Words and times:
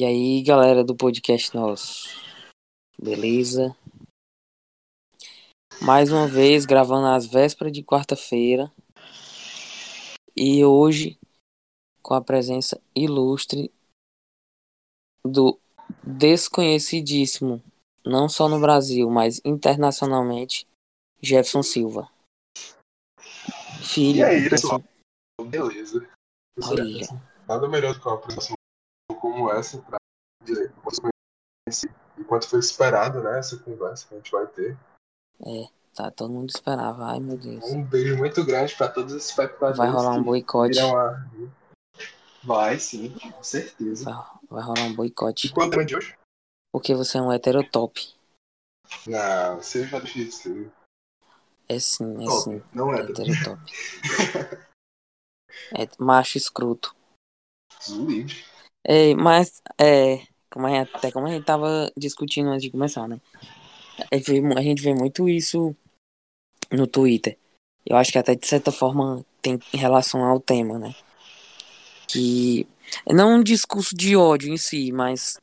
E 0.00 0.04
aí, 0.06 0.42
galera 0.42 0.82
do 0.82 0.96
podcast 0.96 1.54
nosso, 1.54 2.08
beleza? 2.98 3.76
Mais 5.82 6.10
uma 6.10 6.26
vez 6.26 6.64
gravando 6.64 7.08
às 7.08 7.26
vésperas 7.26 7.70
de 7.70 7.82
quarta-feira 7.82 8.72
e 10.34 10.64
hoje 10.64 11.18
com 12.02 12.14
a 12.14 12.24
presença 12.24 12.80
ilustre 12.96 13.70
do 15.22 15.60
desconhecidíssimo, 16.02 17.62
não 18.02 18.26
só 18.26 18.48
no 18.48 18.58
Brasil, 18.58 19.10
mas 19.10 19.38
internacionalmente, 19.44 20.66
Jefferson 21.20 21.62
Silva. 21.62 22.10
Filho. 23.82 24.20
E 24.20 24.24
aí, 24.24 24.48
pessoal? 24.48 24.82
Beleza. 25.44 26.08
Olha. 26.62 27.06
Nada 27.46 27.68
melhor 27.68 27.92
do 27.92 28.00
que 28.00 28.08
uma 28.08 28.14
apresentação 28.14 28.59
como 29.50 29.58
essa 29.60 29.78
pra 29.82 29.98
dizer 30.44 30.72
quanto 30.82 31.08
e 32.18 32.24
quanto 32.24 32.48
foi 32.48 32.60
esperado, 32.60 33.22
né? 33.22 33.38
Essa 33.38 33.58
conversa 33.58 34.06
que 34.06 34.14
a 34.14 34.16
gente 34.18 34.30
vai 34.30 34.46
ter. 34.46 34.78
Tá, 35.94 36.10
todo 36.10 36.32
mundo 36.32 36.50
esperava. 36.50 37.06
Ai, 37.06 37.20
meu 37.20 37.36
Deus. 37.36 37.64
Um 37.64 37.82
beijo 37.82 38.16
muito 38.16 38.44
grande 38.44 38.74
pra 38.76 38.88
todos 38.88 39.12
os 39.12 39.24
espectadores. 39.28 39.76
Vai 39.76 39.88
rolar 39.90 40.12
um 40.12 40.22
boicote. 40.22 40.78
a- 40.78 41.26
Vai 42.42 42.78
sim, 42.78 43.10
com 43.18 43.42
certeza. 43.42 44.04
Vai, 44.04 44.24
vai 44.48 44.62
rolar 44.62 44.82
um 44.84 44.94
boicote. 44.94 45.48
E 45.48 45.52
qual 45.52 45.70
é 45.72 45.84
de 45.84 45.96
hoje? 45.96 46.16
Porque 46.72 46.94
você 46.94 47.18
é 47.18 47.22
um 47.22 47.32
heterotop. 47.32 48.14
Não, 49.06 49.56
você 49.56 49.86
já 49.86 49.98
deixa 49.98 50.18
de 50.24 50.32
ser. 50.32 50.72
É 51.68 51.78
sim, 51.78 52.22
é 52.22 52.26
Top, 52.26 52.42
sim. 52.42 52.62
não 52.72 52.94
é. 52.94 53.00
Heterotop. 53.02 53.60
É 55.72 55.86
macho 55.98 56.38
escroto. 56.38 56.94
Zulide. 57.82 58.44
É, 58.84 59.14
mas, 59.14 59.62
é, 59.80 60.26
como 60.50 60.66
a 60.66 60.70
gente, 60.70 60.90
até 60.94 61.12
como 61.12 61.26
a 61.26 61.30
gente 61.30 61.44
tava 61.44 61.92
discutindo 61.96 62.48
antes 62.48 62.62
de 62.62 62.70
começar, 62.70 63.06
né? 63.06 63.20
É, 64.10 64.18
vê 64.18 64.40
mu- 64.40 64.56
A 64.58 64.62
gente 64.62 64.82
vê 64.82 64.94
muito 64.94 65.28
isso 65.28 65.74
no 66.72 66.86
Twitter. 66.86 67.38
Eu 67.84 67.96
acho 67.96 68.12
que 68.12 68.18
até 68.18 68.34
de 68.34 68.46
certa 68.46 68.72
forma 68.72 69.24
tem 69.42 69.58
em 69.72 69.76
relação 69.76 70.24
ao 70.24 70.40
tema, 70.40 70.78
né? 70.78 70.94
Que 72.08 72.66
não 73.06 73.36
um 73.36 73.42
discurso 73.42 73.94
de 73.94 74.16
ódio 74.16 74.52
em 74.52 74.56
si, 74.56 74.90
mas 74.92 75.38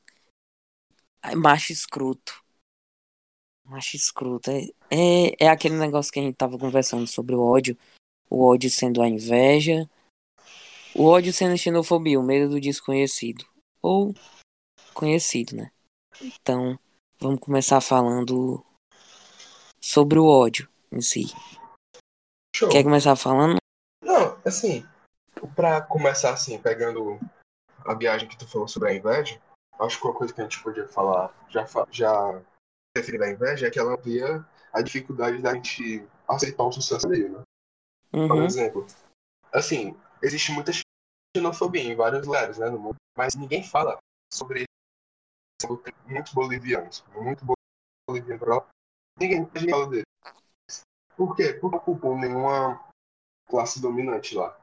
é 1.23 1.35
macho 1.35 1.71
escroto. 1.71 2.43
Macho 3.65 3.95
escroto. 3.95 4.49
É, 4.49 4.63
é, 4.89 5.45
é 5.45 5.49
aquele 5.49 5.75
negócio 5.75 6.11
que 6.11 6.19
a 6.19 6.23
gente 6.23 6.35
tava 6.35 6.57
conversando 6.57 7.05
sobre 7.07 7.35
o 7.35 7.41
ódio. 7.41 7.77
O 8.29 8.45
ódio 8.45 8.69
sendo 8.69 9.01
a 9.01 9.07
inveja. 9.07 9.89
O 10.97 11.05
ódio 11.05 11.31
sendo 11.31 11.53
a 11.53 11.57
xenofobia, 11.57 12.19
o 12.19 12.23
medo 12.23 12.49
do 12.49 12.59
desconhecido. 12.59 13.45
Ou 13.83 14.15
conhecido, 14.95 15.55
né? 15.55 15.71
Então, 16.19 16.79
vamos 17.19 17.39
começar 17.39 17.79
falando 17.81 18.65
sobre 19.79 20.17
o 20.17 20.25
ódio 20.25 20.67
em 20.91 20.99
si. 20.99 21.25
Show. 22.55 22.69
Quer 22.69 22.83
começar 22.83 23.15
falando? 23.15 23.57
Não, 24.03 24.41
assim, 24.43 24.83
pra 25.55 25.81
começar 25.81 26.33
assim, 26.33 26.59
pegando 26.59 27.19
a 27.85 27.93
viagem 27.93 28.27
que 28.27 28.35
tu 28.35 28.47
falou 28.47 28.67
sobre 28.67 28.89
a 28.89 28.95
inveja, 28.95 29.39
acho 29.79 29.99
que 29.99 30.07
uma 30.07 30.15
coisa 30.15 30.33
que 30.33 30.41
a 30.41 30.45
gente 30.45 30.63
podia 30.63 30.87
falar, 30.87 31.31
já, 31.49 31.63
já 31.91 32.41
referir 32.97 33.21
à 33.21 33.29
inveja, 33.29 33.67
é 33.67 33.69
que 33.69 33.77
ela 33.77 33.93
amplia 33.93 34.43
a 34.73 34.81
dificuldade 34.81 35.43
da 35.43 35.53
gente 35.53 36.03
aceitar 36.27 36.63
o 36.63 36.71
sucesso 36.71 37.05
alheio, 37.05 37.33
né? 37.33 37.41
Por 38.09 38.37
Uhum. 38.37 38.45
exemplo, 38.45 38.87
assim, 39.53 39.95
existe 40.23 40.51
muita 40.51 40.71
xenofobia 41.37 41.81
em 41.81 41.95
vários 41.95 42.25
lugares, 42.25 42.57
né, 42.57 42.69
no 42.69 42.79
mundo, 42.79 42.95
mas 43.15 43.35
ninguém 43.35 43.63
fala 43.63 43.97
sobre 44.33 44.61
isso. 44.61 45.81
Muitos 46.05 46.33
bolivianos, 46.33 47.03
muito 47.15 47.43
boliviano 48.07 48.39
pra 48.39 48.55
lá, 48.55 48.67
ninguém, 49.19 49.45
fala 49.69 49.87
dele. 49.87 50.05
Por 51.15 51.35
quê? 51.35 51.53
Porque 51.53 51.75
não 51.75 51.81
ocupam 51.81 52.15
nenhuma 52.15 52.91
classe 53.47 53.81
dominante 53.81 54.35
lá. 54.35 54.55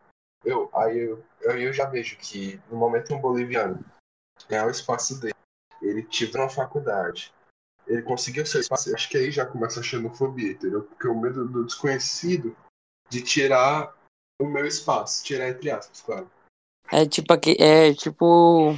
Eu, 0.45 0.71
aí 0.75 0.99
eu, 0.99 1.25
eu, 1.41 1.59
eu 1.59 1.73
já 1.73 1.87
vejo 1.87 2.17
que 2.19 2.61
no 2.71 2.77
momento 2.77 3.13
um 3.13 3.21
boliviano 3.21 3.85
ganhar 4.49 4.67
o 4.67 4.71
espaço 4.71 5.21
dele, 5.21 5.35
ele 5.83 6.03
tiver 6.03 6.39
uma 6.39 6.49
faculdade, 6.49 7.35
ele 7.87 8.03
conseguiu 8.03 8.47
seu 8.47 8.61
espaço, 8.61 8.95
acho 8.95 9.09
que 9.09 9.17
aí 9.17 9.31
já 9.31 9.45
começa 9.45 9.81
a 9.81 9.83
xenofobia, 9.83 10.53
entendeu? 10.53 10.85
Porque 10.85 11.09
o 11.09 11.19
medo 11.19 11.49
do 11.49 11.65
desconhecido 11.65 12.57
de 13.11 13.23
tirar 13.23 13.95
o 14.41 14.47
meu 14.47 14.67
espaço, 14.67 15.25
tirar 15.25 15.49
entre 15.49 15.71
aspas, 15.71 16.01
claro. 16.01 16.31
É 16.93 17.07
tipo 17.07 17.33
aquele, 17.33 17.63
é 17.63 17.95
tipo 17.95 18.77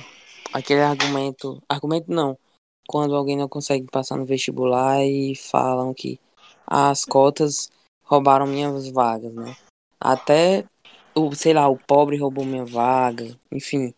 aquele 0.53 0.81
argumento, 0.81 1.63
argumento 1.69 2.11
não, 2.11 2.39
quando 2.89 3.15
alguém 3.15 3.37
não 3.37 3.49
consegue 3.49 3.87
passar 3.91 4.17
no 4.17 4.25
vestibular 4.25 5.05
e 5.05 5.35
falam 5.35 5.93
que 5.93 6.19
as 6.67 7.05
cotas 7.05 7.71
roubaram 8.05 8.47
minhas 8.47 8.89
vagas, 8.89 9.33
né? 9.35 9.57
Até 10.01 10.65
o, 11.15 11.35
sei 11.35 11.53
lá, 11.53 11.69
o 11.69 11.77
pobre 11.77 12.17
roubou 12.17 12.45
minha 12.45 12.65
vaga, 12.65 13.39
enfim. 13.51 13.95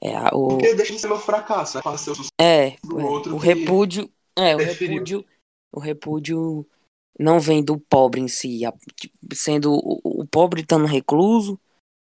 É, 0.00 0.16
o, 0.32 0.48
Porque 0.48 0.74
deixa 0.74 0.92
de 0.92 0.98
ser 1.00 1.08
meu 1.08 1.18
fracasso, 1.18 1.78
é 1.78 1.96
ser 1.96 2.12
o 2.12 2.14
é, 2.40 2.76
do 2.84 2.98
outro 2.98 3.34
o 3.34 3.38
repúdio, 3.38 4.08
é, 4.36 4.54
o 4.54 4.58
repúdio, 4.58 5.24
o 5.72 5.80
repúdio 5.80 6.66
não 7.18 7.40
vem 7.40 7.64
do 7.64 7.78
pobre 7.78 8.20
em 8.20 8.28
si, 8.28 8.60
tipo, 8.94 9.16
sendo 9.34 9.72
o, 9.72 10.00
o 10.04 10.26
pobre 10.26 10.60
estando 10.60 10.86
recluso, 10.86 11.58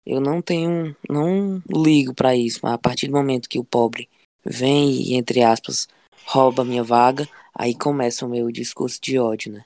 eu 0.05 0.21
não 0.21 0.43
tenho, 0.43 0.97
não 1.09 1.63
ligo 1.69 2.15
pra 2.15 2.35
isso, 2.35 2.61
mas 2.63 2.75
a 2.75 2.79
partir 2.79 3.07
do 3.07 3.15
momento 3.15 3.49
que 3.49 3.59
o 3.59 3.65
pobre 3.65 4.09
vem 4.45 4.91
e, 4.91 5.15
entre 5.15 5.43
aspas, 5.43 5.89
rouba 6.27 6.65
minha 6.65 6.83
vaga, 6.83 7.29
aí 7.55 7.75
começa 7.77 8.27
o 8.27 8.29
meu 8.29 8.51
discurso 8.51 9.01
de 9.01 9.19
ódio, 9.19 9.53
né? 9.53 9.65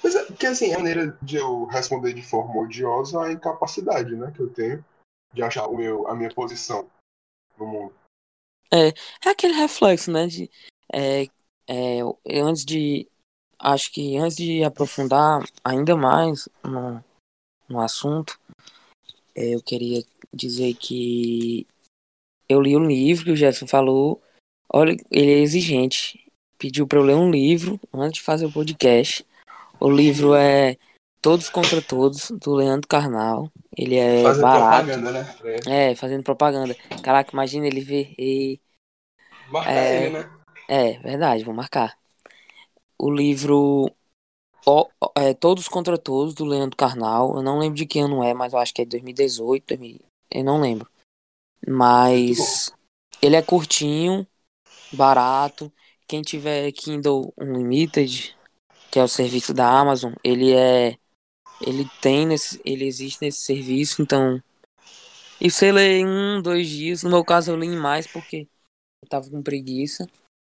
Pois 0.00 0.14
é, 0.14 0.24
porque 0.24 0.46
assim, 0.46 0.72
a 0.72 0.78
maneira 0.78 1.18
de 1.20 1.36
eu 1.36 1.64
responder 1.64 2.12
de 2.12 2.22
forma 2.22 2.60
odiosa 2.60 3.18
é 3.18 3.28
a 3.28 3.32
incapacidade, 3.32 4.14
né, 4.14 4.32
que 4.34 4.40
eu 4.40 4.48
tenho 4.48 4.84
de 5.32 5.42
achar 5.42 5.66
o 5.66 5.76
meu, 5.76 6.06
a 6.08 6.14
minha 6.14 6.30
posição 6.30 6.88
no 7.58 7.66
mundo. 7.66 7.94
É 8.72 8.92
aquele 9.28 9.54
reflexo, 9.54 10.10
né? 10.10 10.26
De, 10.26 10.50
é, 10.92 11.26
é, 11.66 12.00
antes 12.42 12.64
de. 12.64 13.08
Acho 13.58 13.92
que 13.92 14.16
antes 14.16 14.36
de 14.36 14.62
aprofundar 14.62 15.42
ainda 15.64 15.96
mais 15.96 16.48
no, 16.62 17.02
no 17.68 17.80
assunto, 17.80 18.38
é, 18.47 18.47
eu 19.34 19.62
queria 19.62 20.02
dizer 20.32 20.74
que 20.74 21.66
eu 22.48 22.60
li 22.60 22.76
um 22.76 22.86
livro 22.86 23.24
que 23.24 23.30
o 23.32 23.36
Jefferson 23.36 23.66
falou. 23.66 24.22
Olha, 24.72 24.96
ele 25.10 25.32
é 25.32 25.38
exigente. 25.38 26.30
Pediu 26.58 26.86
para 26.86 26.98
eu 26.98 27.04
ler 27.04 27.14
um 27.14 27.30
livro 27.30 27.80
antes 27.92 28.18
de 28.18 28.24
fazer 28.24 28.46
o 28.46 28.52
podcast. 28.52 29.24
O 29.80 29.90
livro 29.90 30.34
é 30.34 30.76
Todos 31.22 31.48
contra 31.48 31.80
Todos, 31.80 32.30
do 32.30 32.54
Leandro 32.54 32.88
Carnal. 32.88 33.50
Ele 33.76 33.96
é 33.96 34.22
Fazer 34.22 34.42
barato. 34.42 34.86
propaganda, 34.86 35.12
né? 35.12 35.36
ele. 35.44 35.70
É, 35.70 35.94
fazendo 35.94 36.22
propaganda. 36.22 36.74
Caraca, 37.02 37.30
imagina 37.32 37.66
ele 37.66 37.80
ver. 37.80 38.14
e- 38.18 38.60
Marca 39.50 39.70
É. 39.70 40.06
ele, 40.06 40.18
né? 40.18 40.30
É, 40.68 40.98
verdade, 40.98 41.44
vou 41.44 41.54
marcar. 41.54 41.96
O 42.98 43.10
livro 43.10 43.90
É, 45.16 45.34
Todos 45.34 45.68
contra 45.68 45.98
Todos, 45.98 46.34
do 46.34 46.44
Leandro 46.44 46.76
Carnal. 46.76 47.36
Eu 47.36 47.42
não 47.42 47.58
lembro 47.58 47.76
de 47.76 47.86
que 47.86 47.98
ano 47.98 48.22
é, 48.22 48.34
mas 48.34 48.52
eu 48.52 48.58
acho 48.58 48.74
que 48.74 48.82
é 48.82 48.84
2018, 48.84 49.66
2000, 49.66 50.00
eu 50.30 50.44
não 50.44 50.60
lembro. 50.60 50.88
Mas 51.66 52.72
ele 53.20 53.36
é 53.36 53.42
curtinho, 53.42 54.26
barato. 54.92 55.72
Quem 56.06 56.22
tiver 56.22 56.70
Kindle 56.72 57.32
Unlimited, 57.36 58.36
que 58.90 58.98
é 58.98 59.02
o 59.02 59.08
serviço 59.08 59.52
da 59.52 59.68
Amazon, 59.68 60.14
ele 60.24 60.54
é. 60.54 60.96
Ele 61.60 61.88
tem 62.00 62.26
nesse. 62.26 62.60
Ele 62.64 62.84
existe 62.84 63.22
nesse 63.22 63.40
serviço, 63.40 64.00
então. 64.00 64.42
E 65.40 65.50
você 65.50 65.70
lê 65.70 65.98
em 65.98 66.06
um, 66.06 66.42
dois 66.42 66.68
dias. 66.68 67.02
No 67.02 67.10
meu 67.10 67.24
caso, 67.24 67.50
eu 67.50 67.56
li 67.56 67.68
mais 67.68 68.06
porque 68.06 68.48
eu 69.02 69.08
tava 69.08 69.28
com 69.30 69.42
preguiça. 69.42 70.06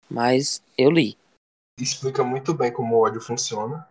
Mas 0.09 0.63
eu 0.77 0.91
li. 0.91 1.17
Explica 1.81 2.23
muito 2.23 2.55
bem 2.55 2.73
como 2.73 2.97
o 2.97 3.01
ódio 3.01 3.21
funciona, 3.21 3.89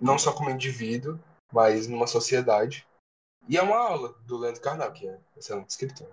não 0.00 0.18
só 0.18 0.32
como 0.32 0.50
indivíduo, 0.50 1.18
mas 1.52 1.86
numa 1.86 2.06
sociedade. 2.06 2.86
E 3.48 3.56
é 3.56 3.62
uma 3.62 3.76
aula 3.76 4.14
do 4.26 4.36
Leandro 4.36 4.60
que 4.92 5.08
é 5.08 5.18
excelente 5.36 5.70
escritor. 5.70 6.08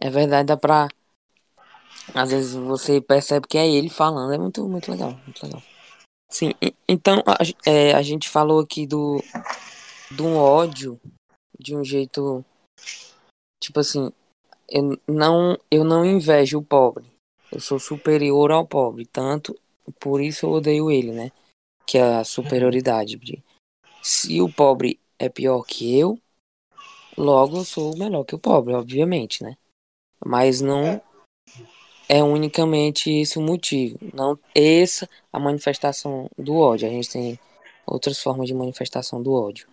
É 0.00 0.10
verdade, 0.10 0.46
dá 0.46 0.56
pra. 0.56 0.88
Às 2.14 2.30
vezes 2.30 2.54
você 2.54 3.00
percebe 3.00 3.46
que 3.46 3.58
é 3.58 3.66
ele 3.68 3.90
falando. 3.90 4.32
É 4.32 4.38
muito, 4.38 4.66
muito 4.68 4.90
legal. 4.90 5.12
Muito 5.24 5.44
legal. 5.44 5.62
Sim, 6.30 6.52
então 6.86 7.22
a, 7.26 7.38
é, 7.68 7.92
a 7.92 8.02
gente 8.02 8.28
falou 8.28 8.60
aqui 8.60 8.86
do. 8.86 9.22
Do 10.10 10.26
ódio 10.36 10.98
de 11.58 11.76
um 11.76 11.84
jeito. 11.84 12.44
Tipo 13.60 13.80
assim. 13.80 14.12
Eu 14.70 14.98
não, 15.06 15.58
eu 15.70 15.82
não 15.82 16.04
invejo 16.04 16.58
o 16.58 16.64
pobre. 16.64 17.04
Eu 17.50 17.60
sou 17.60 17.78
superior 17.78 18.52
ao 18.52 18.66
pobre. 18.66 19.06
Tanto. 19.06 19.58
Por 19.98 20.20
isso 20.20 20.46
eu 20.46 20.50
odeio 20.50 20.90
ele, 20.90 21.12
né? 21.12 21.32
Que 21.88 21.96
é 21.96 22.02
a 22.02 22.24
superioridade. 22.24 23.16
de- 23.16 23.42
Se 24.02 24.42
o 24.42 24.52
pobre 24.52 25.00
é 25.18 25.28
pior 25.30 25.62
que 25.64 25.98
eu, 25.98 26.18
logo 27.16 27.56
eu 27.56 27.64
sou 27.64 27.96
melhor 27.96 28.24
que 28.24 28.34
o 28.34 28.38
pobre, 28.38 28.74
obviamente, 28.74 29.42
né? 29.42 29.56
Mas 30.24 30.60
não. 30.60 31.00
é 32.10 32.22
unicamente 32.22 33.10
esse 33.10 33.38
o 33.38 33.42
motivo. 33.42 33.98
Não 34.14 34.38
essa 34.54 35.08
a 35.32 35.38
manifestação 35.38 36.30
do 36.36 36.56
ódio. 36.56 36.86
A 36.88 36.90
gente 36.90 37.10
tem 37.10 37.38
outras 37.86 38.22
formas 38.22 38.46
de 38.46 38.54
manifestação 38.54 39.22
do 39.22 39.32
ódio. 39.32 39.66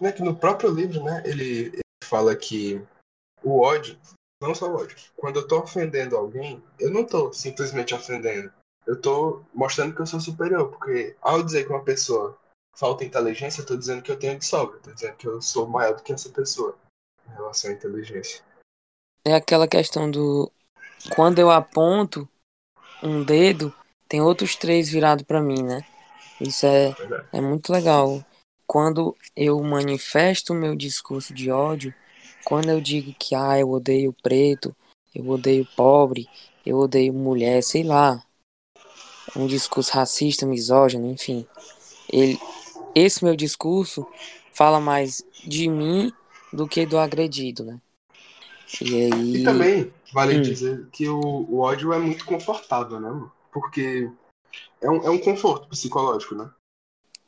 Né, 0.00 0.12
que 0.12 0.22
no 0.22 0.36
próprio 0.36 0.70
livro, 0.70 1.02
né, 1.02 1.22
ele, 1.26 1.66
ele 1.66 1.80
fala 2.04 2.34
que 2.36 2.80
o 3.42 3.60
ódio, 3.60 3.98
não 4.40 4.54
só 4.54 4.70
o 4.70 4.76
ódio, 4.76 4.96
quando 5.16 5.40
eu 5.40 5.48
tô 5.48 5.58
ofendendo 5.58 6.16
alguém, 6.16 6.62
eu 6.78 6.90
não 6.90 7.04
tô 7.04 7.32
simplesmente 7.32 7.92
ofendendo. 7.94 8.52
Eu 8.88 8.98
tô 8.98 9.42
mostrando 9.52 9.94
que 9.94 10.00
eu 10.00 10.06
sou 10.06 10.18
superior, 10.18 10.70
porque 10.70 11.14
ao 11.20 11.42
dizer 11.42 11.66
que 11.66 11.70
uma 11.70 11.84
pessoa 11.84 12.38
falta 12.74 13.04
inteligência, 13.04 13.60
eu 13.60 13.66
tô 13.66 13.76
dizendo 13.76 14.00
que 14.00 14.10
eu 14.10 14.18
tenho 14.18 14.38
de 14.38 14.46
sobra, 14.46 14.78
tô 14.78 14.90
dizendo 14.90 15.14
que 15.16 15.28
eu 15.28 15.42
sou 15.42 15.68
maior 15.68 15.94
do 15.94 16.02
que 16.02 16.10
essa 16.10 16.30
pessoa 16.30 16.74
em 17.28 17.34
relação 17.34 17.70
à 17.70 17.74
inteligência. 17.74 18.42
É 19.26 19.34
aquela 19.34 19.68
questão 19.68 20.10
do 20.10 20.50
quando 21.14 21.38
eu 21.38 21.50
aponto 21.50 22.26
um 23.02 23.22
dedo, 23.22 23.74
tem 24.08 24.22
outros 24.22 24.56
três 24.56 24.88
virados 24.88 25.22
para 25.22 25.42
mim, 25.42 25.62
né? 25.62 25.84
Isso 26.40 26.64
é, 26.64 26.96
é 27.30 27.42
muito 27.42 27.70
legal. 27.70 28.24
Quando 28.66 29.14
eu 29.36 29.62
manifesto 29.62 30.54
o 30.54 30.56
meu 30.56 30.74
discurso 30.74 31.34
de 31.34 31.50
ódio, 31.50 31.92
quando 32.42 32.70
eu 32.70 32.80
digo 32.80 33.14
que 33.18 33.34
ah, 33.34 33.58
eu 33.58 33.70
odeio 33.70 34.14
preto, 34.22 34.74
eu 35.14 35.28
odeio 35.28 35.68
pobre, 35.76 36.26
eu 36.64 36.78
odeio 36.78 37.12
mulher, 37.12 37.62
sei 37.62 37.82
lá, 37.82 38.22
um 39.36 39.46
discurso 39.46 39.92
racista, 39.92 40.46
misógino, 40.46 41.10
enfim. 41.10 41.46
Ele, 42.10 42.38
esse 42.94 43.24
meu 43.24 43.36
discurso 43.36 44.06
fala 44.52 44.80
mais 44.80 45.24
de 45.44 45.68
mim 45.68 46.12
do 46.52 46.66
que 46.66 46.86
do 46.86 46.98
agredido, 46.98 47.64
né? 47.64 47.80
E 48.80 49.12
aí. 49.12 49.36
E 49.36 49.44
também 49.44 49.92
vale 50.12 50.38
hum. 50.38 50.42
dizer 50.42 50.86
que 50.92 51.08
o, 51.08 51.20
o 51.20 51.60
ódio 51.60 51.92
é 51.92 51.98
muito 51.98 52.24
confortável, 52.24 53.00
né? 53.00 53.28
Porque 53.52 54.10
é 54.80 54.90
um, 54.90 55.04
é 55.04 55.10
um 55.10 55.18
conforto 55.18 55.68
psicológico, 55.68 56.34
né? 56.34 56.50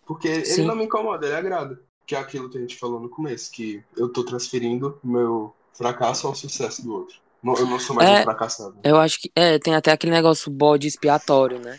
Porque 0.06 0.44
Sim. 0.44 0.62
ele 0.62 0.68
não 0.68 0.76
me 0.76 0.84
incomoda, 0.84 1.26
ele 1.26 1.36
agrada. 1.36 1.80
Que 2.06 2.16
é 2.16 2.18
aquilo 2.18 2.50
que 2.50 2.58
a 2.58 2.60
gente 2.60 2.76
falou 2.76 2.98
no 2.98 3.08
começo, 3.08 3.52
que 3.52 3.82
eu 3.96 4.08
tô 4.08 4.24
transferindo 4.24 4.98
meu 5.04 5.54
fracasso 5.72 6.26
ao 6.26 6.34
sucesso 6.34 6.82
do 6.82 6.92
outro. 6.92 7.16
Eu 7.42 7.66
não 7.66 7.78
sou 7.78 7.96
mais 7.96 8.08
é, 8.08 8.20
um 8.20 8.24
fracassado. 8.24 8.76
Eu 8.82 8.96
acho 8.98 9.20
que. 9.20 9.30
É, 9.34 9.58
tem 9.58 9.74
até 9.74 9.92
aquele 9.92 10.12
negócio 10.12 10.50
bode 10.50 10.86
expiatório, 10.86 11.58
né? 11.58 11.78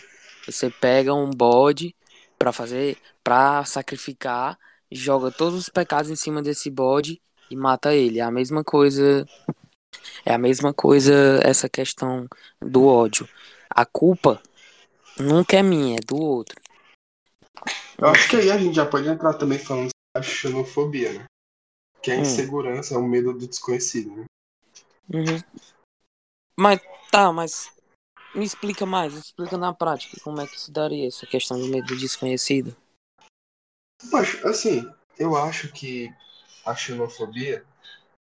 Você 0.51 0.69
pega 0.69 1.13
um 1.13 1.29
bode 1.29 1.95
para 2.37 2.51
fazer. 2.51 2.97
para 3.23 3.63
sacrificar, 3.65 4.57
joga 4.91 5.31
todos 5.31 5.59
os 5.59 5.69
pecados 5.69 6.09
em 6.09 6.15
cima 6.15 6.41
desse 6.41 6.69
bode 6.69 7.21
e 7.49 7.55
mata 7.55 7.93
ele. 7.93 8.19
É 8.19 8.23
a 8.23 8.31
mesma 8.31 8.63
coisa. 8.63 9.25
É 10.25 10.33
a 10.33 10.37
mesma 10.37 10.73
coisa 10.73 11.13
essa 11.43 11.69
questão 11.69 12.27
do 12.61 12.85
ódio. 12.85 13.27
A 13.69 13.85
culpa 13.85 14.41
nunca 15.19 15.57
é 15.57 15.63
minha, 15.63 15.97
é 15.97 16.05
do 16.05 16.15
outro. 16.17 16.59
Eu 17.97 18.07
acho 18.07 18.29
que 18.29 18.37
aí 18.37 18.51
a 18.51 18.57
gente 18.57 18.75
já 18.75 18.85
pode 18.85 19.07
entrar 19.07 19.33
também 19.35 19.59
falando 19.59 19.89
da 20.15 20.21
xenofobia, 20.23 21.13
né? 21.13 21.25
Que 22.01 22.11
é 22.11 22.15
a 22.15 22.17
hum. 22.17 22.21
insegurança, 22.21 22.95
é 22.95 22.97
o 22.97 23.07
medo 23.07 23.33
do 23.33 23.47
desconhecido, 23.47 24.15
né? 24.15 24.25
Uhum. 25.13 25.39
Mas 26.57 26.79
tá, 27.11 27.31
mas 27.31 27.71
me 28.33 28.45
explica 28.45 28.85
mais, 28.85 29.13
explica 29.13 29.57
na 29.57 29.73
prática 29.73 30.17
como 30.23 30.41
é 30.41 30.47
que 30.47 30.59
se 30.59 30.71
daria 30.71 31.07
essa 31.07 31.25
questão 31.25 31.59
do 31.59 31.67
medo 31.67 31.87
do 31.87 31.97
desconhecido. 31.97 32.75
Mas, 34.11 34.43
assim, 34.45 34.89
eu 35.17 35.35
acho 35.35 35.71
que 35.71 36.09
a 36.65 36.75
xenofobia 36.75 37.65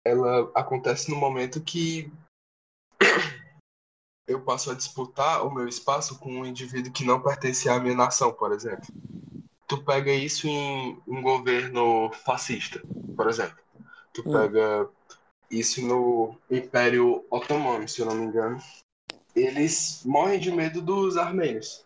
ela 0.06 0.51
acontece 0.53 1.09
no 1.09 1.15
momento 1.15 1.62
que 1.62 2.12
eu 4.27 4.42
passo 4.42 4.71
a 4.71 4.75
disputar 4.75 5.45
o 5.45 5.53
meu 5.53 5.68
espaço 5.68 6.19
com 6.19 6.41
um 6.41 6.45
indivíduo 6.45 6.94
que 6.94 7.06
não 7.06 7.21
pertence 7.21 7.68
à 7.68 7.80
minha 7.80 7.95
nação, 7.95 8.31
por 8.31 8.51
exemplo. 8.51 8.86
Tu 9.68 9.83
pega 9.83 10.12
isso 10.12 10.48
em 10.48 11.01
um 11.07 11.21
governo 11.24 12.12
fascista, 12.24 12.81
por 13.15 13.27
exemplo. 13.27 13.57
Tu 14.13 14.21
hum. 14.21 14.31
pega 14.31 14.88
isso 15.50 15.81
no 15.81 16.38
Império 16.50 17.25
Otomano, 17.31 17.88
se 17.88 18.01
eu 18.01 18.06
não 18.06 18.15
me 18.15 18.25
engano. 18.25 18.62
Eles 19.35 20.01
morrem 20.05 20.39
de 20.39 20.51
medo 20.51 20.81
dos 20.81 21.17
armênios. 21.17 21.83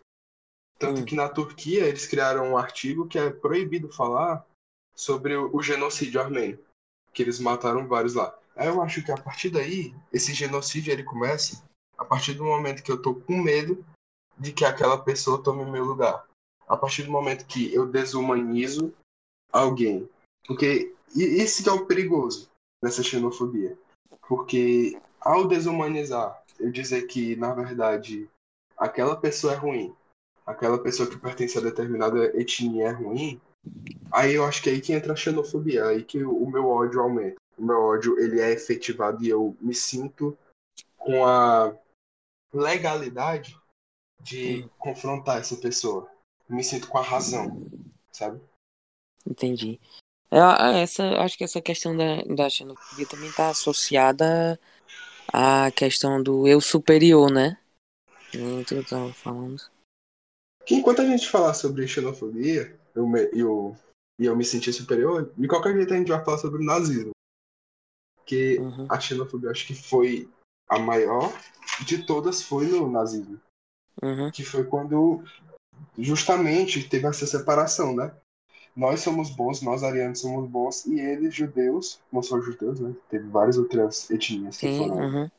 Tanto 0.78 1.00
hum. 1.00 1.04
que 1.04 1.14
na 1.14 1.28
Turquia 1.28 1.84
eles 1.84 2.06
criaram 2.06 2.52
um 2.52 2.56
artigo 2.56 3.06
que 3.06 3.18
é 3.18 3.30
proibido 3.30 3.88
falar 3.88 4.46
sobre 4.94 5.36
o 5.36 5.62
genocídio 5.62 6.20
armênio, 6.20 6.62
que 7.12 7.22
eles 7.22 7.38
mataram 7.38 7.86
vários 7.86 8.14
lá. 8.14 8.36
Aí 8.54 8.68
eu 8.68 8.80
acho 8.82 9.02
que 9.02 9.10
a 9.10 9.16
partir 9.16 9.50
daí, 9.50 9.94
esse 10.12 10.34
genocídio 10.34 10.92
ele 10.92 11.02
começa 11.02 11.62
a 11.96 12.04
partir 12.04 12.34
do 12.34 12.44
momento 12.44 12.82
que 12.82 12.92
eu 12.92 13.00
tô 13.00 13.14
com 13.14 13.36
medo 13.36 13.84
de 14.38 14.52
que 14.52 14.64
aquela 14.64 14.98
pessoa 14.98 15.42
tome 15.42 15.64
meu 15.64 15.84
lugar. 15.84 16.26
A 16.66 16.76
partir 16.76 17.02
do 17.02 17.10
momento 17.10 17.46
que 17.46 17.72
eu 17.74 17.86
desumanizo 17.86 18.92
alguém. 19.52 20.08
Porque 20.46 20.94
esse 21.16 21.62
que 21.62 21.68
é 21.68 21.72
o 21.72 21.86
perigoso 21.86 22.48
nessa 22.82 23.02
xenofobia. 23.02 23.76
Porque 24.28 25.00
ao 25.20 25.46
desumanizar, 25.46 26.42
eu 26.60 26.70
dizer 26.70 27.02
que, 27.06 27.34
na 27.36 27.52
verdade, 27.54 28.28
aquela 28.76 29.16
pessoa 29.16 29.54
é 29.54 29.56
ruim, 29.56 29.94
aquela 30.46 30.78
pessoa 30.78 31.08
que 31.08 31.18
pertence 31.18 31.58
a 31.58 31.62
determinada 31.62 32.26
etnia 32.38 32.88
é 32.88 32.90
ruim, 32.90 33.40
Aí 34.12 34.34
eu 34.34 34.44
acho 34.44 34.62
que 34.62 34.70
é 34.70 34.72
aí 34.72 34.80
que 34.80 34.92
entra 34.92 35.12
a 35.12 35.16
xenofobia, 35.16 35.86
aí 35.86 36.02
que 36.02 36.24
o 36.24 36.46
meu 36.46 36.68
ódio 36.68 37.00
aumenta. 37.00 37.36
O 37.56 37.64
meu 37.64 37.80
ódio 37.80 38.18
ele 38.18 38.40
é 38.40 38.50
efetivado 38.50 39.22
e 39.22 39.28
eu 39.28 39.56
me 39.60 39.74
sinto 39.74 40.36
com 40.96 41.24
a 41.24 41.76
legalidade 42.52 43.56
de 44.20 44.68
confrontar 44.78 45.38
essa 45.38 45.56
pessoa. 45.56 46.10
Me 46.48 46.64
sinto 46.64 46.88
com 46.88 46.98
a 46.98 47.02
razão, 47.02 47.66
sabe? 48.10 48.40
Entendi. 49.26 49.78
É, 50.30 50.82
essa, 50.82 51.04
acho 51.20 51.36
que 51.36 51.44
essa 51.44 51.60
questão 51.60 51.96
da, 51.96 52.22
da 52.34 52.48
xenofobia 52.48 53.06
também 53.06 53.28
está 53.28 53.50
associada 53.50 54.58
à 55.32 55.70
questão 55.70 56.22
do 56.22 56.46
eu 56.46 56.60
superior, 56.60 57.30
né? 57.30 57.58
Nem 58.34 58.64
tu 58.64 58.76
estava 58.76 59.12
falando. 59.12 59.62
Que 60.64 60.74
enquanto 60.74 61.02
a 61.02 61.06
gente 61.06 61.28
falar 61.28 61.54
sobre 61.54 61.88
xenofobia, 61.88 62.78
eu 62.94 63.06
me, 63.06 63.28
eu, 63.32 63.76
e 64.18 64.26
eu 64.26 64.36
me 64.36 64.44
sentir 64.44 64.72
superior, 64.72 65.32
de 65.36 65.48
qualquer 65.48 65.74
jeito 65.74 65.92
a 65.92 65.96
gente 65.96 66.08
vai 66.08 66.24
falar 66.24 66.38
sobre 66.38 66.62
o 66.62 66.64
nazismo. 66.64 67.10
Que 68.24 68.58
uhum. 68.58 68.86
a 68.88 69.00
xenofobia, 69.00 69.50
acho 69.50 69.66
que 69.66 69.74
foi 69.74 70.28
a 70.68 70.78
maior 70.78 71.32
de 71.84 72.04
todas, 72.04 72.42
foi 72.42 72.66
no 72.66 72.90
nazismo. 72.90 73.40
Uhum. 74.02 74.30
Que 74.30 74.44
foi 74.44 74.64
quando 74.64 75.24
justamente 75.98 76.88
teve 76.88 77.06
essa 77.06 77.26
separação, 77.26 77.94
né? 77.94 78.14
Nós 78.80 79.00
somos 79.00 79.28
bons, 79.30 79.60
nós 79.60 79.82
arianos 79.82 80.20
somos 80.20 80.48
bons, 80.48 80.86
e 80.86 80.98
eles, 80.98 81.34
judeus, 81.34 82.00
não 82.10 82.22
só 82.22 82.40
judeus, 82.40 82.80
né? 82.80 82.94
Teve 83.10 83.28
várias 83.28 83.58
outras 83.58 84.10
etnias 84.10 84.56
que 84.56 84.68
Sim, 84.68 84.78
foram 84.78 84.96
uhum. 84.96 85.30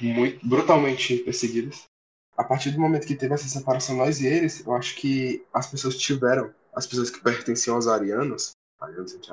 muito 0.00 0.48
brutalmente 0.48 1.16
perseguidas 1.18 1.84
a 2.36 2.44
partir 2.44 2.70
do 2.72 2.80
momento 2.80 3.06
que 3.06 3.14
teve 3.14 3.34
essa 3.34 3.48
separação 3.48 3.96
nós 3.96 4.20
e 4.20 4.26
eles, 4.26 4.64
eu 4.66 4.74
acho 4.74 4.96
que 4.96 5.44
as 5.52 5.66
pessoas 5.70 5.96
tiveram, 5.96 6.52
as 6.74 6.86
pessoas 6.86 7.10
que 7.10 7.20
pertenciam 7.20 7.76
aos 7.76 7.86
arianos, 7.86 8.52
arianos 8.80 9.14
entre 9.14 9.32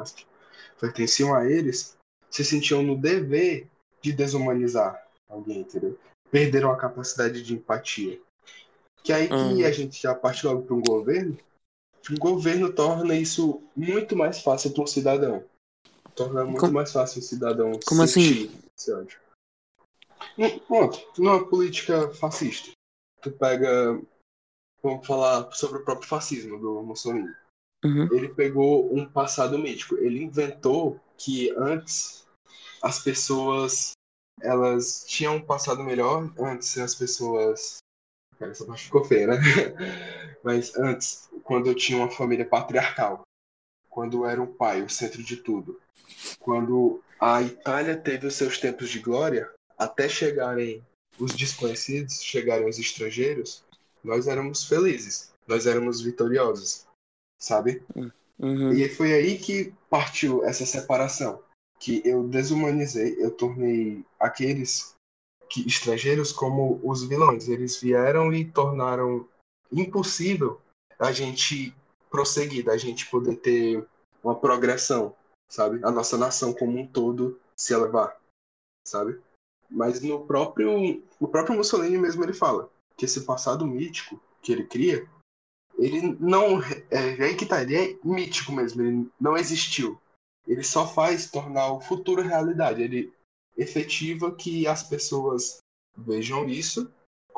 pertenciam 0.80 1.36
a 1.36 1.50
eles, 1.50 1.98
se 2.30 2.44
sentiam 2.44 2.82
no 2.82 2.96
dever 2.96 3.68
de 4.02 4.14
desumanizar 4.14 5.02
alguém, 5.30 5.60
entendeu? 5.60 5.98
Perderam 6.30 6.72
a 6.72 6.78
capacidade 6.78 7.44
de 7.44 7.54
empatia. 7.54 8.20
Que 9.04 9.12
aí 9.12 9.28
que 9.28 9.34
uhum. 9.34 9.66
a 9.66 9.72
gente 9.72 10.02
já 10.02 10.14
parte 10.14 10.46
logo 10.46 10.62
para 10.64 10.76
um 10.76 10.82
governo, 10.82 11.38
um 12.10 12.18
governo 12.18 12.72
torna 12.72 13.16
isso 13.16 13.62
muito 13.76 14.16
mais 14.16 14.42
fácil 14.42 14.72
para 14.72 14.84
um 14.84 14.88
cidadão. 14.88 15.44
Torna 16.16 16.44
muito 16.44 16.60
Como... 16.60 16.74
mais 16.74 16.92
fácil 16.92 17.20
o 17.20 17.24
cidadão 17.24 17.80
Como 17.86 18.04
assim? 18.04 18.46
assim? 18.46 18.60
esse 18.78 18.94
ódio. 18.94 19.20
Pronto, 20.68 21.00
numa 21.18 21.48
política 21.48 22.10
fascista 22.14 22.72
tu 23.22 23.32
pega, 23.32 24.02
vamos 24.82 25.06
falar 25.06 25.52
sobre 25.52 25.80
o 25.80 25.86
próprio 25.86 26.10
fascismo 26.10 26.60
do 26.60 26.82
Mussolini. 26.82 27.34
Uhum. 27.84 28.10
Ele 28.12 28.30
pegou 28.30 28.94
um 28.94 29.08
passado 29.08 29.58
mítico. 29.58 29.98
Ele 29.98 30.24
inventou 30.24 31.00
que 31.18 31.52
antes 31.58 32.28
as 32.82 33.00
pessoas 33.00 33.92
elas 34.42 35.06
tinham 35.08 35.36
um 35.36 35.42
passado 35.42 35.84
melhor. 35.84 36.32
Antes 36.38 36.78
as 36.78 36.96
pessoas 36.96 37.78
essa 38.40 38.66
parte 38.66 38.86
ficou 38.86 39.04
feia, 39.04 39.28
né? 39.28 39.38
Mas 40.44 40.76
antes, 40.76 41.30
quando 41.44 41.68
eu 41.68 41.76
tinha 41.76 41.98
uma 41.98 42.10
família 42.10 42.46
patriarcal, 42.46 43.22
quando 43.90 44.26
era 44.26 44.42
o 44.42 44.48
pai 44.48 44.82
o 44.82 44.90
centro 44.90 45.24
de 45.24 45.38
tudo, 45.38 45.80
quando 46.40 47.04
a 47.20 47.42
Itália 47.42 47.98
teve 47.98 48.28
os 48.28 48.36
seus 48.36 48.58
tempos 48.58 48.90
de 48.90 49.00
glória, 49.00 49.52
até 49.78 50.08
chegarem 50.08 50.84
os 51.20 51.34
desconhecidos 51.34 52.22
chegarem 52.22 52.68
os 52.68 52.80
estrangeiros, 52.80 53.64
nós 54.04 54.28
éramos 54.28 54.66
felizes, 54.66 55.32
nós 55.48 55.68
éramos 55.68 56.02
vitoriosos, 56.02 56.88
sabe? 57.38 57.84
Uhum. 58.40 58.74
E 58.74 58.90
foi 58.90 59.14
aí 59.14 59.38
que 59.38 59.74
partiu 59.90 60.44
essa 60.44 60.66
separação, 60.66 61.44
que 61.80 62.02
eu 62.06 62.28
desumanizei, 62.28 63.16
eu 63.20 63.30
tornei 63.32 64.04
aqueles 64.20 64.96
que, 65.50 65.68
estrangeiros 65.68 66.32
como 66.32 66.80
os 66.84 67.04
vilões. 67.04 67.48
Eles 67.48 67.80
vieram 67.80 68.34
e 68.34 68.46
tornaram 68.46 69.28
impossível 69.72 70.60
a 71.02 71.12
gente 71.12 71.76
prosseguir, 72.10 72.64
da 72.64 72.78
gente 72.78 73.10
poder 73.10 73.38
ter 73.38 73.88
uma 74.24 74.36
progressão, 74.36 75.16
sabe? 75.50 75.84
A 75.84 75.90
nossa 75.90 76.16
nação 76.16 76.54
como 76.54 76.80
um 76.80 76.86
todo 76.86 77.40
se 77.56 77.74
elevar, 77.74 78.20
sabe? 78.86 79.20
Mas 79.70 80.02
no 80.02 80.26
próprio, 80.26 81.02
o 81.20 81.28
próprio 81.28 81.56
Mussolini 81.56 81.98
mesmo 81.98 82.24
ele 82.24 82.34
fala 82.34 82.70
que 82.96 83.06
esse 83.06 83.22
passado 83.22 83.66
mítico 83.66 84.22
que 84.44 84.52
ele 84.52 84.66
cria, 84.68 85.08
ele 85.80 86.16
não 86.20 86.62
é, 86.62 86.86
é 86.92 87.24
aí 87.24 87.36
que 87.36 87.48
tá, 87.48 87.64
ele 87.64 87.76
é 87.76 87.98
mítico 88.04 88.52
mesmo, 88.52 88.84
ele 88.84 89.10
não 89.20 89.36
existiu. 89.36 90.00
Ele 90.48 90.64
só 90.64 90.88
faz 90.88 91.32
tornar 91.32 91.72
o 91.72 91.82
futuro 91.82 92.22
realidade. 92.22 92.82
Ele 92.82 93.14
efetiva 93.58 94.36
que 94.36 94.68
as 94.68 94.84
pessoas 94.84 95.58
vejam 95.98 96.48
isso 96.48 96.92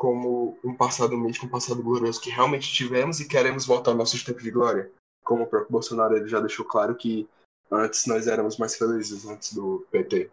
como 0.04 0.58
um 0.62 0.74
passado 0.74 1.16
mítico, 1.16 1.46
um 1.46 1.48
passado 1.48 1.82
glorioso 1.82 2.20
que 2.20 2.28
realmente 2.28 2.70
tivemos 2.70 3.20
e 3.20 3.26
queremos 3.26 3.64
voltar 3.64 3.92
ao 3.92 3.96
nosso 3.96 4.22
tempo 4.22 4.42
de 4.42 4.50
glória. 4.50 4.90
Como 5.24 5.44
o 5.44 5.46
próprio 5.46 5.72
Bolsonaro 5.72 6.14
ele 6.14 6.28
já 6.28 6.40
deixou 6.40 6.66
claro 6.66 6.94
que 6.94 7.26
antes 7.70 8.04
nós 8.04 8.26
éramos 8.26 8.58
mais 8.58 8.76
felizes 8.76 9.24
antes 9.24 9.54
do 9.54 9.86
PT, 9.90 10.28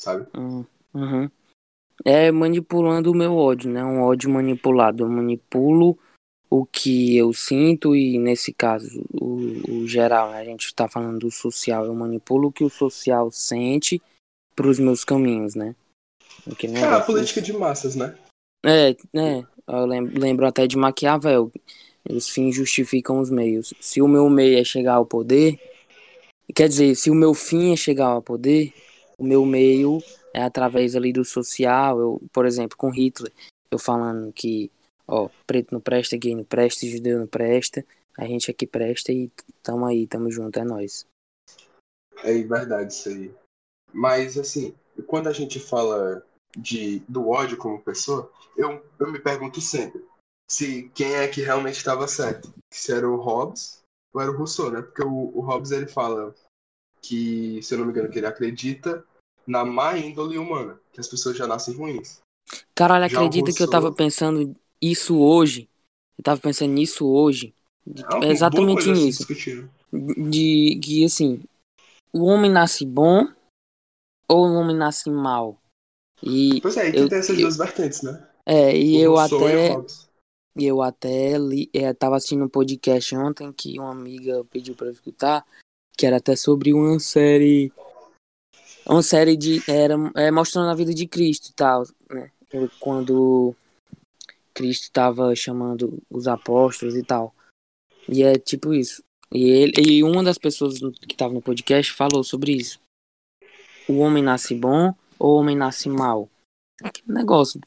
sabe? 0.00 0.28
Hum, 0.32 0.64
uhum. 0.94 1.28
É 2.04 2.30
manipulando 2.30 3.10
o 3.10 3.16
meu 3.16 3.36
ódio, 3.36 3.68
né? 3.68 3.84
Um 3.84 4.00
ódio 4.02 4.30
manipulado. 4.30 5.02
Eu 5.02 5.08
manipulo 5.08 5.98
o 6.48 6.64
que 6.64 7.16
eu 7.16 7.32
sinto 7.32 7.96
e 7.96 8.20
nesse 8.20 8.52
caso 8.52 9.04
o, 9.12 9.80
o 9.80 9.88
geral, 9.88 10.30
né? 10.30 10.40
a 10.40 10.44
gente 10.44 10.66
está 10.66 10.86
falando 10.86 11.18
do 11.18 11.32
social, 11.32 11.84
eu 11.84 11.94
manipulo 11.96 12.46
o 12.46 12.52
que 12.52 12.62
o 12.62 12.70
social 12.70 13.32
sente 13.32 14.00
para 14.54 14.68
os 14.68 14.78
meus 14.78 15.02
caminhos, 15.02 15.56
né? 15.56 15.74
é 16.62 16.84
a 16.84 17.00
política 17.00 17.42
de 17.42 17.52
massas, 17.52 17.96
né? 17.96 18.16
É, 18.66 18.96
né? 19.12 19.46
Eu 19.68 19.86
lembro, 19.86 20.20
lembro 20.20 20.46
até 20.46 20.66
de 20.66 20.76
Maquiavel. 20.76 21.52
Os 22.08 22.28
fins 22.28 22.54
justificam 22.54 23.20
os 23.20 23.30
meios. 23.30 23.72
Se 23.80 24.02
o 24.02 24.08
meu 24.08 24.28
meio 24.28 24.58
é 24.58 24.64
chegar 24.64 24.94
ao 24.94 25.06
poder, 25.06 25.58
quer 26.54 26.68
dizer, 26.68 26.96
se 26.96 27.08
o 27.10 27.14
meu 27.14 27.32
fim 27.32 27.72
é 27.72 27.76
chegar 27.76 28.06
ao 28.06 28.22
poder, 28.22 28.72
o 29.16 29.24
meu 29.24 29.46
meio 29.46 30.02
é 30.34 30.42
através 30.42 30.96
ali 30.96 31.12
do 31.12 31.24
social. 31.24 32.00
Eu, 32.00 32.22
por 32.32 32.44
exemplo, 32.44 32.76
com 32.76 32.90
Hitler, 32.90 33.32
eu 33.70 33.78
falando 33.78 34.32
que, 34.32 34.70
ó, 35.06 35.28
preto 35.46 35.72
não 35.72 35.80
presta, 35.80 36.16
gay 36.16 36.34
não 36.34 36.44
presta, 36.44 36.86
judeu 36.86 37.20
não 37.20 37.26
presta, 37.26 37.84
a 38.18 38.24
gente 38.24 38.50
aqui 38.50 38.66
presta 38.66 39.12
e 39.12 39.30
tamo 39.62 39.86
aí, 39.86 40.06
tamo 40.06 40.30
junto, 40.30 40.58
é 40.58 40.64
nós. 40.64 41.06
É 42.24 42.32
verdade 42.42 42.92
isso 42.92 43.08
aí. 43.08 43.30
Mas 43.92 44.36
assim, 44.36 44.74
quando 45.06 45.28
a 45.28 45.32
gente 45.32 45.60
fala 45.60 46.24
de, 46.56 47.00
do 47.08 47.28
ódio 47.28 47.56
como 47.56 47.82
pessoa, 47.82 48.30
eu, 48.56 48.84
eu 48.98 49.12
me 49.12 49.18
pergunto 49.18 49.60
sempre 49.60 50.04
se 50.48 50.90
quem 50.94 51.14
é 51.14 51.28
que 51.28 51.42
realmente 51.42 51.76
estava 51.76 52.06
certo. 52.06 52.52
Se 52.72 52.92
era 52.92 53.08
o 53.08 53.16
Hobbes 53.16 53.82
ou 54.12 54.20
era 54.20 54.30
o 54.30 54.36
Rousseau, 54.36 54.70
né? 54.70 54.82
Porque 54.82 55.02
o, 55.02 55.32
o 55.34 55.40
Hobbes 55.40 55.72
ele 55.72 55.86
fala 55.86 56.34
que, 57.02 57.60
se 57.62 57.74
eu 57.74 57.78
não 57.78 57.86
me 57.86 57.92
engano, 57.92 58.10
que 58.10 58.18
ele 58.18 58.26
acredita 58.26 59.04
na 59.46 59.64
má 59.64 59.96
índole 59.96 60.38
humana, 60.38 60.80
que 60.92 61.00
as 61.00 61.08
pessoas 61.08 61.36
já 61.36 61.46
nascem 61.46 61.74
ruins. 61.74 62.20
Caralho, 62.74 63.08
já 63.08 63.18
acredita 63.18 63.46
Rousseau... 63.46 63.56
que 63.56 63.62
eu 63.62 63.70
tava 63.70 63.92
pensando 63.92 64.56
isso 64.80 65.18
hoje? 65.18 65.68
Eu 66.18 66.24
tava 66.24 66.40
pensando 66.40 66.72
nisso 66.72 67.06
hoje. 67.06 67.54
É, 68.22 68.26
é 68.26 68.30
exatamente 68.30 68.90
nisso. 68.90 69.26
De 69.92 70.80
que 70.82 71.04
assim, 71.04 71.42
o 72.12 72.24
homem 72.24 72.50
nasce 72.50 72.84
bom 72.84 73.28
ou 74.28 74.48
o 74.48 74.54
homem 74.54 74.76
nasce 74.76 75.10
mal? 75.10 75.60
E 76.22 76.60
pois 76.60 76.76
é, 76.76 76.90
e 76.90 76.96
eu, 76.96 77.08
tem 77.08 77.18
essas 77.18 77.36
eu, 77.36 77.42
duas 77.42 77.56
vertentes, 77.56 78.02
né? 78.02 78.26
É, 78.44 78.76
e 78.76 78.96
eu 79.00 79.16
até. 79.18 79.76
E 80.58 80.64
eu 80.64 80.80
até 80.80 81.36
li, 81.36 81.68
é, 81.74 81.92
tava 81.92 82.16
assistindo 82.16 82.44
um 82.44 82.48
podcast 82.48 83.14
ontem 83.14 83.52
que 83.52 83.78
uma 83.78 83.90
amiga 83.90 84.42
pediu 84.46 84.74
para 84.74 84.90
escutar, 84.90 85.44
que 85.96 86.06
era 86.06 86.16
até 86.16 86.34
sobre 86.34 86.72
uma 86.72 86.98
série. 86.98 87.70
Uma 88.86 89.02
série 89.02 89.36
de. 89.36 89.62
Era 89.68 89.96
é, 90.14 90.30
mostrando 90.30 90.70
a 90.70 90.74
vida 90.74 90.94
de 90.94 91.06
Cristo 91.06 91.50
e 91.50 91.52
tal, 91.52 91.84
né? 92.08 92.30
Quando 92.80 93.54
Cristo 94.54 94.84
estava 94.84 95.34
chamando 95.34 96.02
os 96.08 96.26
apóstolos 96.26 96.94
e 96.96 97.02
tal. 97.02 97.34
E 98.08 98.22
é 98.22 98.38
tipo 98.38 98.72
isso. 98.72 99.02
E, 99.30 99.50
ele, 99.50 99.72
e 99.78 100.04
uma 100.04 100.22
das 100.22 100.38
pessoas 100.38 100.78
que 100.78 101.12
estava 101.12 101.34
no 101.34 101.42
podcast 101.42 101.92
falou 101.92 102.22
sobre 102.24 102.52
isso. 102.52 102.80
O 103.88 103.98
homem 103.98 104.22
nasce 104.22 104.54
bom 104.54 104.94
ou 105.18 105.34
o 105.34 105.40
homem 105.40 105.56
nasce 105.56 105.88
mal? 105.88 106.28
Que 106.92 107.02
negócio. 107.10 107.60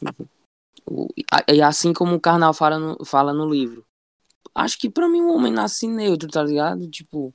E 1.48 1.62
assim 1.62 1.94
como 1.94 2.16
o 2.16 2.20
Karnal 2.20 2.54
fala 2.54 2.80
no, 2.80 3.06
fala 3.06 3.34
no 3.34 3.50
livro. 3.50 3.86
Acho 4.54 4.78
que 4.80 4.90
pra 4.90 5.08
mim 5.08 5.22
o 5.22 5.34
homem 5.34 5.52
nasce 5.52 5.88
neutro, 5.88 6.30
tá 6.30 6.44
ligado? 6.44 6.90
Tipo. 6.90 7.34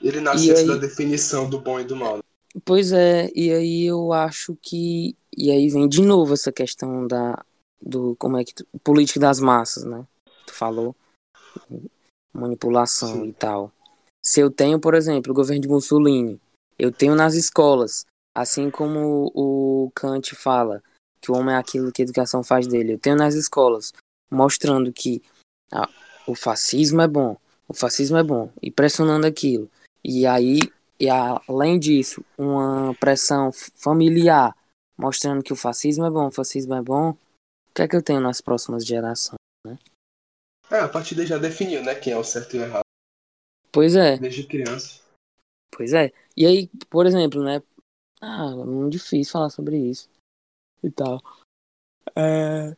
Ele 0.00 0.20
nasce 0.20 0.52
aí, 0.52 0.66
da 0.66 0.76
definição 0.76 1.48
do 1.48 1.58
bom 1.58 1.80
e 1.80 1.84
do 1.84 1.96
mal. 1.96 2.20
Pois 2.64 2.92
é, 2.92 3.30
e 3.34 3.50
aí 3.52 3.84
eu 3.84 4.12
acho 4.12 4.56
que. 4.60 5.16
E 5.36 5.50
aí 5.50 5.68
vem 5.68 5.88
de 5.88 6.02
novo 6.02 6.34
essa 6.34 6.52
questão 6.52 7.06
da. 7.06 7.44
Do. 7.80 8.16
Como 8.16 8.36
é 8.36 8.44
que. 8.44 8.52
Política 8.82 9.20
das 9.20 9.40
massas, 9.40 9.84
né? 9.84 10.06
Tu 10.46 10.52
falou. 10.52 10.94
Manipulação 12.32 13.22
Sim. 13.22 13.28
e 13.28 13.32
tal. 13.32 13.72
Se 14.22 14.40
eu 14.40 14.50
tenho, 14.50 14.78
por 14.78 14.94
exemplo, 14.94 15.32
o 15.32 15.34
governo 15.34 15.62
de 15.62 15.68
Mussolini, 15.68 16.40
eu 16.78 16.92
tenho 16.92 17.14
nas 17.14 17.34
escolas 17.34 18.04
Assim 18.36 18.70
como 18.70 19.32
o 19.34 19.90
Kant 19.94 20.34
fala 20.34 20.82
que 21.22 21.32
o 21.32 21.34
homem 21.34 21.54
é 21.54 21.58
aquilo 21.58 21.90
que 21.90 22.02
a 22.02 22.04
educação 22.04 22.44
faz 22.44 22.66
dele. 22.66 22.92
Eu 22.92 22.98
tenho 22.98 23.16
nas 23.16 23.34
escolas 23.34 23.94
mostrando 24.30 24.92
que 24.92 25.22
ah, 25.72 25.88
o 26.26 26.34
fascismo 26.34 27.00
é 27.00 27.08
bom, 27.08 27.38
o 27.66 27.72
fascismo 27.72 28.18
é 28.18 28.22
bom, 28.22 28.52
e 28.60 28.70
pressionando 28.70 29.26
aquilo. 29.26 29.70
E 30.04 30.26
aí, 30.26 30.60
e 31.00 31.08
além 31.08 31.78
disso, 31.78 32.22
uma 32.36 32.94
pressão 33.00 33.50
familiar 33.52 34.54
mostrando 34.98 35.42
que 35.42 35.54
o 35.54 35.56
fascismo 35.56 36.04
é 36.04 36.10
bom, 36.10 36.26
o 36.26 36.30
fascismo 36.30 36.74
é 36.74 36.82
bom. 36.82 37.12
O 37.12 37.74
que 37.74 37.80
é 37.80 37.88
que 37.88 37.96
eu 37.96 38.02
tenho 38.02 38.20
nas 38.20 38.42
próximas 38.42 38.84
gerações, 38.84 39.38
né? 39.66 39.78
É, 40.70 40.80
a 40.80 40.88
partir 40.88 41.14
daí 41.14 41.26
já 41.26 41.38
definiu, 41.38 41.82
né, 41.82 41.94
quem 41.94 42.12
é 42.12 42.18
o 42.18 42.24
certo 42.24 42.54
e 42.54 42.58
o 42.58 42.62
errado. 42.64 42.82
Pois 43.72 43.96
é. 43.96 44.18
Desde 44.18 44.46
criança. 44.46 45.00
Pois 45.70 45.94
é. 45.94 46.12
E 46.36 46.44
aí, 46.44 46.68
por 46.90 47.06
exemplo, 47.06 47.42
né, 47.42 47.62
ah, 48.20 48.50
é 48.50 48.64
muito 48.64 48.92
difícil 48.92 49.32
falar 49.32 49.50
sobre 49.50 49.76
isso 49.78 50.08
e 50.82 50.90
tal. 50.90 51.20
É... 52.16 52.76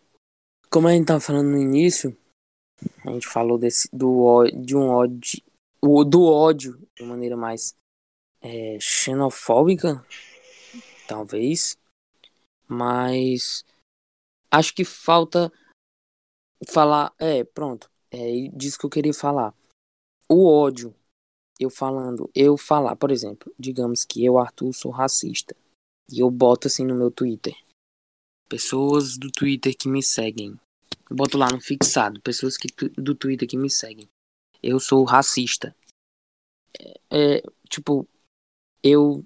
Como 0.70 0.88
a 0.88 0.92
gente 0.92 1.06
tava 1.06 1.20
falando 1.20 1.48
no 1.48 1.58
início, 1.58 2.16
a 3.04 3.10
gente 3.10 3.26
falou 3.26 3.58
desse, 3.58 3.88
do, 3.92 4.44
de 4.50 4.76
um 4.76 4.88
ódio, 4.88 5.42
do 5.82 6.24
ódio 6.24 6.88
de 6.94 7.02
maneira 7.04 7.36
mais 7.36 7.74
é, 8.40 8.78
xenofóbica, 8.80 10.04
talvez, 11.08 11.78
mas 12.68 13.64
acho 14.50 14.74
que 14.74 14.84
falta 14.84 15.50
falar, 16.68 17.14
é, 17.18 17.44
pronto, 17.44 17.90
é 18.10 18.48
disso 18.52 18.78
que 18.78 18.84
eu 18.84 18.90
queria 18.90 19.14
falar. 19.14 19.54
O 20.28 20.46
ódio 20.46 20.94
eu 21.58 21.70
falando, 21.70 22.30
eu 22.34 22.56
falar, 22.56 22.94
por 22.96 23.10
exemplo, 23.10 23.52
digamos 23.58 24.04
que 24.04 24.24
eu, 24.24 24.38
Arthur, 24.38 24.72
sou 24.72 24.90
racista. 24.90 25.56
E 26.10 26.20
eu 26.20 26.30
boto 26.30 26.68
assim 26.68 26.84
no 26.84 26.94
meu 26.94 27.10
Twitter. 27.10 27.54
Pessoas 28.48 29.18
do 29.18 29.30
Twitter 29.30 29.76
que 29.76 29.88
me 29.88 30.02
seguem. 30.02 30.58
Eu 31.10 31.16
boto 31.16 31.36
lá 31.36 31.50
no 31.50 31.60
fixado, 31.60 32.20
pessoas 32.20 32.56
que, 32.56 32.68
do 32.96 33.14
Twitter 33.14 33.48
que 33.48 33.56
me 33.56 33.68
seguem. 33.68 34.08
Eu 34.62 34.78
sou 34.78 35.04
racista. 35.04 35.74
É, 36.78 37.00
é, 37.10 37.42
tipo, 37.68 38.06
eu 38.82 39.24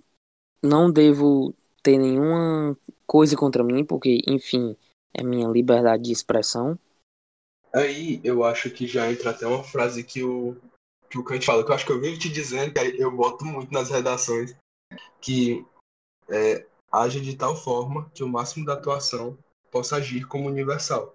não 0.62 0.90
devo 0.90 1.54
ter 1.82 1.98
nenhuma 1.98 2.76
coisa 3.06 3.36
contra 3.36 3.62
mim, 3.62 3.84
porque, 3.84 4.22
enfim, 4.26 4.76
é 5.12 5.22
minha 5.22 5.48
liberdade 5.48 6.04
de 6.04 6.12
expressão. 6.12 6.78
Aí 7.72 8.20
eu 8.24 8.44
acho 8.44 8.70
que 8.70 8.86
já 8.86 9.10
entra 9.10 9.30
até 9.30 9.46
uma 9.46 9.62
frase 9.62 10.04
que 10.04 10.22
o 10.22 10.56
que 11.12 11.18
o 11.18 11.24
Kant 11.24 11.44
fala, 11.44 11.62
que 11.62 11.70
eu 11.70 11.74
acho 11.74 11.84
que 11.84 11.92
eu 11.92 12.00
vivo 12.00 12.18
te 12.18 12.30
dizendo, 12.30 12.72
que 12.72 12.80
eu 12.98 13.14
boto 13.14 13.44
muito 13.44 13.70
nas 13.70 13.90
redações, 13.90 14.56
que 15.20 15.62
é, 16.26 16.66
age 16.90 17.20
de 17.20 17.36
tal 17.36 17.54
forma 17.54 18.10
que 18.14 18.24
o 18.24 18.28
máximo 18.28 18.64
da 18.64 18.72
atuação 18.72 19.36
possa 19.70 19.96
agir 19.96 20.26
como 20.26 20.48
universal. 20.48 21.14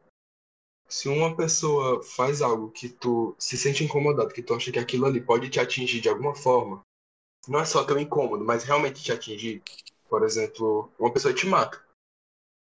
Se 0.87 1.09
uma 1.09 1.35
pessoa 1.35 2.03
faz 2.03 2.43
algo 2.43 2.69
que 2.69 2.87
tu 2.87 3.35
se 3.39 3.57
sente 3.57 3.83
incomodado, 3.83 4.31
que 4.31 4.43
tu 4.43 4.53
acha 4.53 4.71
que 4.71 4.77
aquilo 4.77 5.07
ali 5.07 5.19
pode 5.19 5.49
te 5.49 5.59
atingir 5.59 5.99
de 5.99 6.09
alguma 6.09 6.35
forma, 6.35 6.81
não 7.47 7.59
é 7.59 7.65
só 7.65 7.83
tão 7.83 7.97
incômodo, 7.97 8.45
mas 8.45 8.63
realmente 8.63 9.03
te 9.03 9.11
atingir. 9.11 9.63
Por 10.07 10.23
exemplo, 10.23 10.91
uma 10.99 11.11
pessoa 11.11 11.33
te 11.33 11.47
mata. 11.47 11.83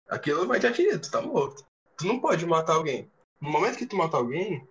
Aquilo 0.07 0.47
vai 0.47 0.59
te 0.59 0.65
atingir, 0.65 0.99
tu 0.99 1.11
tá 1.11 1.21
morto. 1.21 1.63
Tu 1.95 2.07
não 2.07 2.19
pode 2.19 2.43
matar 2.47 2.73
alguém. 2.73 3.09
No 3.39 3.51
momento 3.51 3.77
que 3.77 3.85
tu 3.85 3.95
matar 3.95 4.17
alguém, 4.17 4.67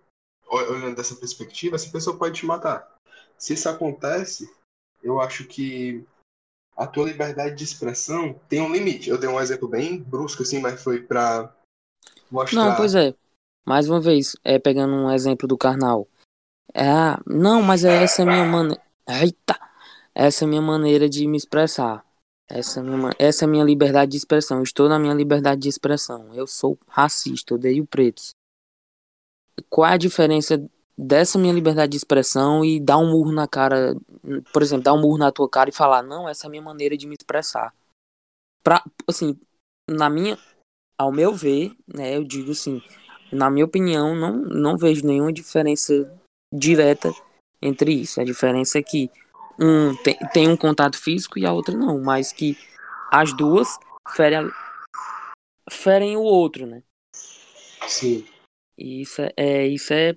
olhando 0.49 0.95
dessa 0.95 1.15
perspectiva, 1.15 1.75
essa 1.75 1.91
pessoa 1.91 2.17
pode 2.17 2.39
te 2.39 2.45
matar. 2.45 2.95
Se 3.37 3.53
isso 3.53 3.69
acontece, 3.69 4.51
eu 5.01 5.21
acho 5.21 5.45
que 5.45 6.05
a 6.75 6.87
tua 6.87 7.05
liberdade 7.05 7.55
de 7.55 7.63
expressão 7.63 8.33
tem 8.47 8.61
um 8.61 8.71
limite. 8.71 9.09
Eu 9.09 9.17
dei 9.17 9.29
um 9.29 9.39
exemplo 9.39 9.67
bem 9.67 10.01
brusco, 10.01 10.43
assim, 10.43 10.59
mas 10.59 10.81
foi 10.81 11.01
pra 11.01 11.53
mostrar. 12.31 12.65
Não, 12.65 12.75
pois 12.75 12.95
é. 12.95 13.13
Mais 13.65 13.87
uma 13.87 13.99
vez, 13.99 14.35
é 14.43 14.57
pegando 14.57 14.93
um 14.93 15.11
exemplo 15.11 15.47
do 15.47 15.57
carnal. 15.57 16.07
É, 16.73 16.87
ah, 16.89 17.21
não, 17.25 17.61
mas 17.61 17.83
é 17.83 18.03
essa 18.03 18.21
é 18.21 18.25
minha 18.25 18.45
maneira. 18.45 18.81
Eita! 19.07 19.59
Essa 20.13 20.45
é 20.45 20.47
minha 20.47 20.61
maneira 20.61 21.09
de 21.09 21.27
me 21.27 21.37
expressar. 21.37 22.05
Essa 22.47 22.79
é, 22.79 22.83
minha, 22.83 23.09
essa 23.19 23.45
é 23.45 23.47
minha 23.47 23.63
liberdade 23.63 24.11
de 24.11 24.17
expressão. 24.17 24.63
Estou 24.63 24.89
na 24.89 24.97
minha 24.97 25.13
liberdade 25.13 25.61
de 25.61 25.69
expressão. 25.69 26.33
Eu 26.33 26.47
sou 26.47 26.79
racista, 26.87 27.55
odeio 27.55 27.85
pretos. 27.85 28.33
Qual 29.69 29.87
é 29.87 29.93
a 29.93 29.97
diferença 29.97 30.63
dessa 30.97 31.39
minha 31.39 31.53
liberdade 31.53 31.91
de 31.91 31.97
expressão 31.97 32.63
e 32.63 32.79
dar 32.79 32.97
um 32.97 33.09
murro 33.09 33.31
na 33.31 33.47
cara, 33.47 33.95
por 34.51 34.61
exemplo, 34.61 34.83
dar 34.83 34.93
um 34.93 35.01
murro 35.01 35.17
na 35.17 35.31
tua 35.31 35.49
cara 35.49 35.69
e 35.69 35.73
falar, 35.73 36.03
não, 36.03 36.27
essa 36.27 36.45
é 36.45 36.47
a 36.47 36.49
minha 36.49 36.61
maneira 36.61 36.97
de 36.97 37.07
me 37.07 37.15
expressar. 37.15 37.73
Pra, 38.61 38.83
assim, 39.07 39.39
na 39.89 40.09
minha, 40.09 40.37
ao 40.97 41.11
meu 41.11 41.33
ver, 41.33 41.71
né, 41.87 42.17
eu 42.17 42.23
digo 42.23 42.51
assim, 42.51 42.81
na 43.31 43.49
minha 43.49 43.65
opinião, 43.65 44.13
não, 44.13 44.33
não 44.35 44.77
vejo 44.77 45.05
nenhuma 45.05 45.31
diferença 45.31 45.93
direta 46.53 47.13
entre 47.61 47.93
isso. 47.93 48.19
A 48.19 48.25
diferença 48.25 48.79
é 48.79 48.83
que 48.83 49.09
um 49.57 49.95
tem, 50.03 50.17
tem 50.33 50.49
um 50.49 50.57
contato 50.57 50.97
físico 50.97 51.39
e 51.39 51.45
a 51.45 51.53
outra 51.53 51.77
não, 51.77 52.01
mas 52.01 52.33
que 52.33 52.57
as 53.11 53.33
duas 53.33 53.77
ferem, 54.09 54.49
ferem 55.69 56.17
o 56.17 56.21
outro, 56.21 56.65
né? 56.65 56.83
Sim. 57.87 58.25
E 58.79 59.01
isso 59.01 59.21
é, 59.21 59.33
é 59.35 59.67
isso 59.67 59.93
é 59.93 60.15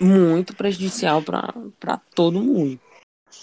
muito 0.00 0.54
prejudicial 0.54 1.22
para 1.22 1.96
todo 2.14 2.42
mundo. 2.42 2.80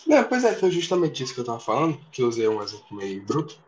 É, 0.09 0.21
pois 0.23 0.43
é, 0.43 0.53
foi 0.53 0.69
justamente 0.69 1.23
isso 1.23 1.33
que 1.33 1.39
eu 1.39 1.45
tava 1.45 1.59
falando, 1.59 1.99
que 2.11 2.21
eu 2.21 2.27
usei 2.27 2.47
um 2.47 2.61
exemplo 2.61 2.97
meio 2.97 3.23
bruto, 3.25 3.59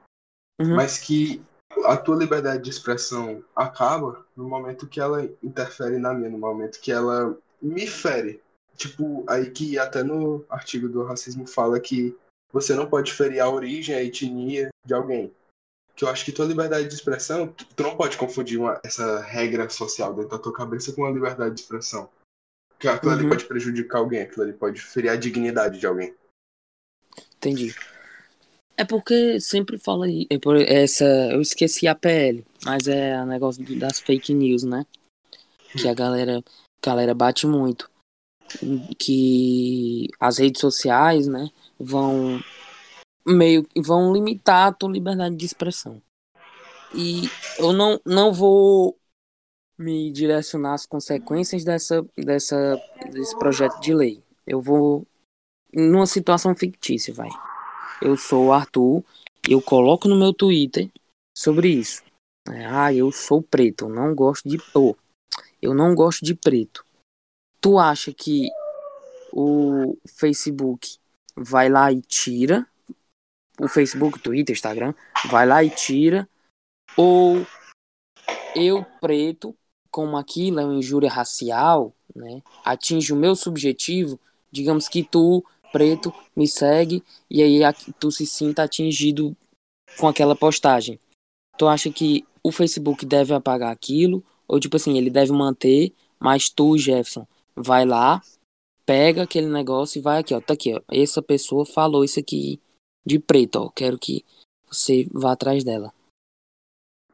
uhum. 0.60 0.76
mas 0.76 0.98
que 0.98 1.42
a 1.86 1.98
tua 1.98 2.16
liberdade 2.16 2.64
de 2.64 2.70
expressão 2.70 3.44
acaba 3.56 4.26
no 4.36 4.48
momento 4.48 4.88
que 4.88 5.00
ela 5.00 5.24
interfere 5.42 5.98
na 5.98 6.14
minha, 6.14 6.30
no 6.30 6.38
momento 6.38 6.80
que 6.80 6.92
ela 6.92 7.38
me 7.62 7.88
fere. 7.88 8.42
Tipo, 8.76 9.24
aí 9.28 9.50
que 9.52 9.78
até 9.78 10.04
no 10.04 10.46
artigo 10.50 10.90
do 10.90 11.04
racismo 11.04 11.48
fala 11.48 11.80
que 11.80 12.16
você 12.52 12.76
não 12.76 12.88
pode 12.88 13.14
ferir 13.14 13.40
a 13.40 13.50
origem, 13.50 13.96
a 13.96 14.04
etnia 14.04 14.70
de 14.86 14.94
alguém. 14.94 15.34
Que 16.02 16.06
eu 16.06 16.10
acho 16.10 16.26
que 16.26 16.32
tua 16.32 16.48
liberdade 16.48 16.88
de 16.88 16.96
expressão, 16.96 17.48
tu, 17.48 17.84
não 17.84 17.96
pode 17.96 18.18
confundir 18.18 18.60
uma, 18.60 18.82
essa 18.84 19.22
regra 19.22 19.70
social 19.70 20.12
dentro 20.16 20.32
da 20.32 20.40
tua 20.40 20.52
cabeça 20.52 20.92
com 20.94 21.06
a 21.06 21.12
liberdade 21.12 21.54
de 21.54 21.62
expressão. 21.62 22.10
Que 22.80 22.88
aquilo 22.88 23.12
uhum. 23.12 23.20
ali 23.20 23.30
pode 23.30 23.46
prejudicar 23.46 24.00
alguém, 24.00 24.22
aquilo 24.22 24.42
ali 24.42 24.54
pode 24.54 24.82
ferir 24.82 25.10
a 25.10 25.16
dignidade 25.16 25.80
de 25.80 25.86
alguém. 25.86 26.16
Entendi. 27.38 27.76
É 28.76 28.84
porque 28.84 29.40
sempre 29.40 29.78
fala 29.78 30.08
aí, 30.08 30.26
é 30.28 30.82
essa, 30.82 31.06
eu 31.06 31.40
esqueci 31.40 31.88
a 31.88 31.94
PL, 31.94 32.44
mas 32.66 32.88
é 32.88 33.22
o 33.22 33.28
negócio 33.28 33.64
das 33.78 34.00
fake 34.00 34.34
news, 34.34 34.64
né? 34.64 34.88
Que 35.80 35.88
a 35.88 35.94
galera, 35.94 36.40
a 36.40 36.90
galera 36.90 37.14
bate 37.14 37.46
muito 37.46 37.92
que 38.98 40.10
as 40.20 40.40
redes 40.40 40.60
sociais, 40.60 41.28
né, 41.28 41.50
vão 41.80 42.44
meio 43.26 43.68
vão 43.78 44.14
limitar 44.14 44.68
a 44.68 44.74
tua 44.74 44.92
liberdade 44.92 45.36
de 45.36 45.46
expressão. 45.46 46.02
E 46.94 47.24
eu 47.58 47.72
não, 47.72 48.00
não 48.06 48.34
vou 48.34 48.98
me 49.78 50.12
direcionar 50.12 50.74
às 50.74 50.86
consequências 50.86 51.64
dessa, 51.64 52.06
dessa, 52.18 52.82
desse 53.12 53.38
projeto 53.38 53.80
de 53.80 53.94
lei. 53.94 54.22
Eu 54.46 54.62
vou 54.62 55.08
numa 55.74 56.06
situação 56.06 56.54
fictícia, 56.54 57.14
vai. 57.14 57.30
Eu 58.02 58.18
sou 58.18 58.48
o 58.48 58.54
Arthur, 58.54 59.04
eu 59.48 59.62
coloco 59.62 60.08
no 60.08 60.18
meu 60.18 60.34
Twitter 60.34 60.90
sobre 61.38 61.70
isso. 61.70 62.04
Ah, 62.48 62.94
eu 62.94 63.12
sou 63.12 63.42
preto, 63.42 63.86
eu 63.86 63.90
não 63.90 64.14
gosto 64.14 64.50
de. 64.50 64.58
Oh, 64.74 64.96
eu 65.62 65.74
não 65.74 65.96
gosto 65.96 66.26
de 66.26 66.36
preto 66.36 66.84
tu 67.62 67.78
acha 67.78 68.12
que 68.12 68.50
o 69.32 69.96
Facebook 70.08 70.98
vai 71.38 71.70
lá 71.70 71.92
e 71.92 72.02
tira 72.02 72.68
o 73.62 73.68
Facebook, 73.68 74.20
Twitter, 74.20 74.56
Instagram, 74.56 74.94
vai 75.30 75.46
lá 75.46 75.64
e 75.64 75.70
tira 75.70 76.28
ou 76.98 77.46
eu 78.56 78.84
preto, 79.00 79.56
como 79.92 80.18
aquilo 80.18 80.60
é 80.60 80.66
uma 80.66 80.74
injúria 80.74 81.10
racial, 81.10 81.94
né, 82.16 82.42
atinge 82.66 83.14
o 83.14 83.16
meu 83.16 83.36
subjetivo, 83.36 84.20
digamos 84.52 84.90
que 84.90 85.04
tu 85.04 85.46
preto 85.72 86.14
me 86.36 86.48
segue 86.48 87.04
e 87.30 87.42
aí 87.44 87.60
tu 88.00 88.12
se 88.12 88.26
sinta 88.26 88.64
atingido 88.64 89.38
com 89.98 90.08
aquela 90.08 90.36
postagem. 90.36 91.00
Tu 91.58 91.68
acha 91.68 91.92
que 91.92 92.26
o 92.44 92.52
Facebook 92.52 93.06
deve 93.06 93.34
apagar 93.34 93.72
aquilo 93.72 94.24
ou 94.48 94.60
tipo 94.60 94.76
assim, 94.76 94.98
ele 94.98 95.10
deve 95.10 95.32
manter, 95.32 95.94
mas 96.20 96.50
tu, 96.50 96.78
Jefferson, 96.78 97.28
vai 97.56 97.86
lá, 97.86 98.22
pega 98.86 99.24
aquele 99.24 99.48
negócio 99.48 100.00
e 100.00 100.02
vai 100.02 100.20
aqui, 100.20 100.34
ó, 100.34 100.42
tá 100.42 100.54
aqui, 100.54 100.74
ó. 100.74 100.82
Essa 100.92 101.22
pessoa 101.22 101.66
falou 101.66 102.04
isso 102.04 102.20
aqui 102.20 102.60
de 103.06 103.20
preto, 103.20 103.58
ó. 103.58 103.70
Quero 103.70 103.98
que 103.98 104.26
você 104.68 105.08
vá 105.12 105.34
atrás 105.34 105.64
dela. 105.64 105.94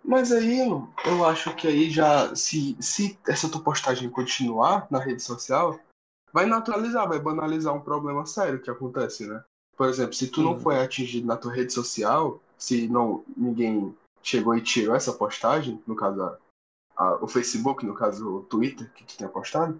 Mas 0.03 0.31
aí 0.31 0.59
eu 1.05 1.25
acho 1.25 1.53
que 1.55 1.67
aí 1.67 1.89
já, 1.89 2.33
se, 2.33 2.77
se 2.79 3.19
essa 3.27 3.49
tua 3.49 3.61
postagem 3.61 4.09
continuar 4.09 4.87
na 4.89 4.99
rede 4.99 5.21
social, 5.21 5.77
vai 6.31 6.45
naturalizar, 6.45 7.07
vai 7.07 7.19
banalizar 7.19 7.73
um 7.73 7.81
problema 7.81 8.25
sério 8.25 8.61
que 8.61 8.69
acontece, 8.69 9.27
né? 9.27 9.43
Por 9.75 9.89
exemplo, 9.89 10.13
se 10.13 10.27
tu 10.27 10.41
não 10.41 10.53
uhum. 10.53 10.59
foi 10.59 10.79
atingido 10.79 11.27
na 11.27 11.35
tua 11.35 11.53
rede 11.53 11.73
social, 11.73 12.39
se 12.57 12.87
não 12.87 13.23
ninguém 13.35 13.93
chegou 14.23 14.55
e 14.55 14.61
tirou 14.61 14.95
essa 14.95 15.13
postagem, 15.13 15.81
no 15.85 15.95
caso 15.95 16.21
a, 16.23 16.37
a, 16.95 17.15
o 17.23 17.27
Facebook, 17.27 17.85
no 17.85 17.93
caso 17.93 18.37
o 18.37 18.43
Twitter 18.43 18.91
que 18.93 19.03
tu 19.03 19.17
tinha 19.17 19.29
postado, 19.29 19.79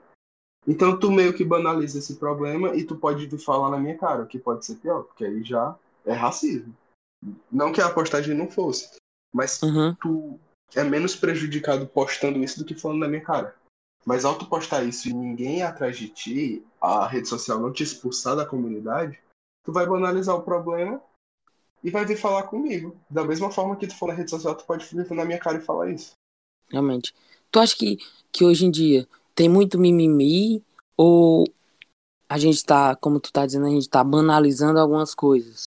então 0.68 1.00
tu 1.00 1.10
meio 1.10 1.34
que 1.34 1.44
banaliza 1.44 2.00
esse 2.00 2.16
problema 2.16 2.76
e 2.76 2.84
tu 2.84 2.96
pode 2.96 3.26
vir 3.26 3.40
falar 3.40 3.72
na 3.72 3.78
minha 3.78 3.98
cara, 3.98 4.24
o 4.24 4.28
que 4.28 4.38
pode 4.38 4.66
ser 4.66 4.76
pior, 4.76 5.04
porque 5.04 5.26
aí 5.26 5.44
já 5.44 5.76
é 6.08 6.14
racismo. 6.14 6.76
Não 7.52 7.72
que 7.72 7.82
a 7.82 7.90
postagem 7.90 8.36
não 8.36 8.50
fosse, 8.50 8.96
mas 9.34 9.62
uhum. 9.62 9.96
tu 9.96 10.40
é 10.76 10.84
menos 10.84 11.16
prejudicado 11.16 11.88
postando 11.88 12.44
isso 12.44 12.60
do 12.60 12.66
que 12.66 12.76
falando 12.76 13.00
na 13.00 13.08
minha 13.08 13.24
cara. 13.24 13.56
Mas 14.06 14.24
ao 14.24 14.38
tu 14.38 14.46
postar 14.46 14.84
isso 14.84 15.10
e 15.10 15.14
ninguém 15.14 15.60
ir 15.60 15.64
atrás 15.64 15.98
de 15.98 16.08
ti, 16.10 16.66
a 16.80 17.08
rede 17.08 17.28
social 17.28 17.60
não 17.60 17.74
te 17.74 17.84
expulsar 17.84 18.36
da 18.36 18.46
comunidade, 18.46 19.20
tu 19.66 19.74
vai 19.74 19.86
banalizar 19.86 20.36
o 20.36 20.44
problema 20.44 21.02
e 21.84 21.92
vai 21.92 22.06
vir 22.06 22.18
falar 22.18 22.44
comigo. 22.44 22.96
Da 23.10 23.26
mesma 23.26 23.52
forma 23.52 23.76
que 23.76 23.88
tu 23.88 23.98
for 23.98 24.08
na 24.08 24.14
rede 24.14 24.30
social, 24.30 24.56
tu 24.56 24.66
pode 24.66 24.86
vir 24.86 25.10
na 25.14 25.26
minha 25.26 25.40
cara 25.40 25.58
e 25.58 25.62
falar 25.62 25.92
isso. 25.92 26.14
Realmente. 26.70 27.14
Tu 27.52 27.60
acha 27.60 27.76
que, 27.76 27.98
que 28.32 28.46
hoje 28.46 28.66
em 28.66 28.72
dia 28.72 29.08
tem 29.36 29.50
muito 29.50 29.78
mimimi 29.78 30.64
ou 30.96 31.46
a 32.30 32.38
gente 32.38 32.64
tá, 32.64 32.96
como 32.96 33.20
tu 33.20 33.32
tá 33.32 33.46
dizendo, 33.46 33.68
a 33.68 33.70
gente 33.70 33.90
tá 33.90 34.04
banalizando 34.04 34.80
algumas 34.80 35.14
coisas? 35.14 35.64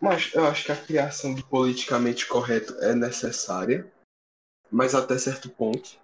Mas 0.00 0.30
eu 0.34 0.44
acho 0.46 0.64
que 0.64 0.72
a 0.72 0.76
criação 0.76 1.34
de 1.34 1.42
politicamente 1.42 2.26
correto 2.26 2.74
é 2.80 2.94
necessária, 2.94 3.90
mas 4.70 4.94
até 4.94 5.16
certo 5.16 5.48
ponto. 5.48 5.98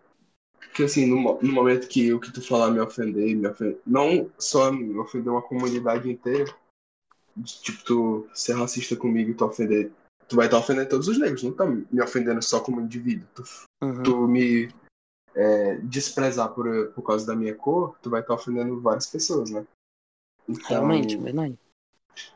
Porque 0.59 0.85
assim, 0.85 1.05
no, 1.07 1.39
no 1.43 1.53
momento 1.53 1.89
que 1.89 2.13
o 2.13 2.21
que 2.21 2.33
tu 2.33 2.41
falar 2.41 2.71
me 2.71 2.81
ofender, 2.81 3.37
me 3.37 3.47
ofender, 3.47 3.79
não 3.87 4.31
só 4.39 4.73
me 4.73 4.97
ofender 4.99 5.31
uma 5.31 5.43
comunidade 5.43 6.11
inteira, 6.11 6.55
tipo, 7.45 7.85
tu 7.85 8.29
ser 8.33 8.55
racista 8.55 8.97
comigo 8.97 9.31
e 9.31 9.35
tu 9.35 9.45
ofender. 9.45 9.93
Tu 10.29 10.37
vai 10.37 10.47
estar 10.47 10.59
ofendendo 10.59 10.89
todos 10.89 11.09
os 11.09 11.19
negros, 11.19 11.43
não 11.43 11.53
tá 11.53 11.67
me 11.67 12.01
ofendendo 12.01 12.41
só 12.43 12.61
como 12.61 12.81
indivíduo. 12.81 13.29
Tu, 13.35 13.45
uhum. 13.83 14.03
tu 14.03 14.29
me 14.29 14.73
é, 15.35 15.77
desprezar 15.77 16.55
por, 16.55 16.93
por 16.95 17.03
causa 17.03 17.27
da 17.27 17.37
minha 17.37 17.55
cor, 17.55 17.99
tu 18.01 18.09
vai 18.09 18.23
estar 18.23 18.35
ofendendo 18.35 18.81
várias 18.81 19.07
pessoas, 19.07 19.51
né? 19.51 19.67
Então... 20.49 20.69
Realmente, 20.69 21.17
verdade. 21.17 21.59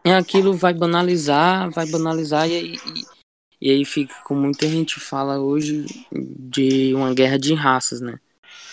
Aquilo 0.04 0.54
vai 0.54 0.72
banalizar, 0.72 1.70
vai 1.70 1.86
banalizar 1.86 2.48
e, 2.48 2.76
e, 2.76 3.04
e 3.60 3.70
aí 3.70 3.84
fica 3.84 4.14
como 4.24 4.42
muita 4.42 4.68
gente 4.68 5.00
fala 5.00 5.38
hoje 5.38 5.84
de 6.12 6.94
uma 6.94 7.12
guerra 7.12 7.38
de 7.38 7.54
raças, 7.54 8.00
né? 8.00 8.20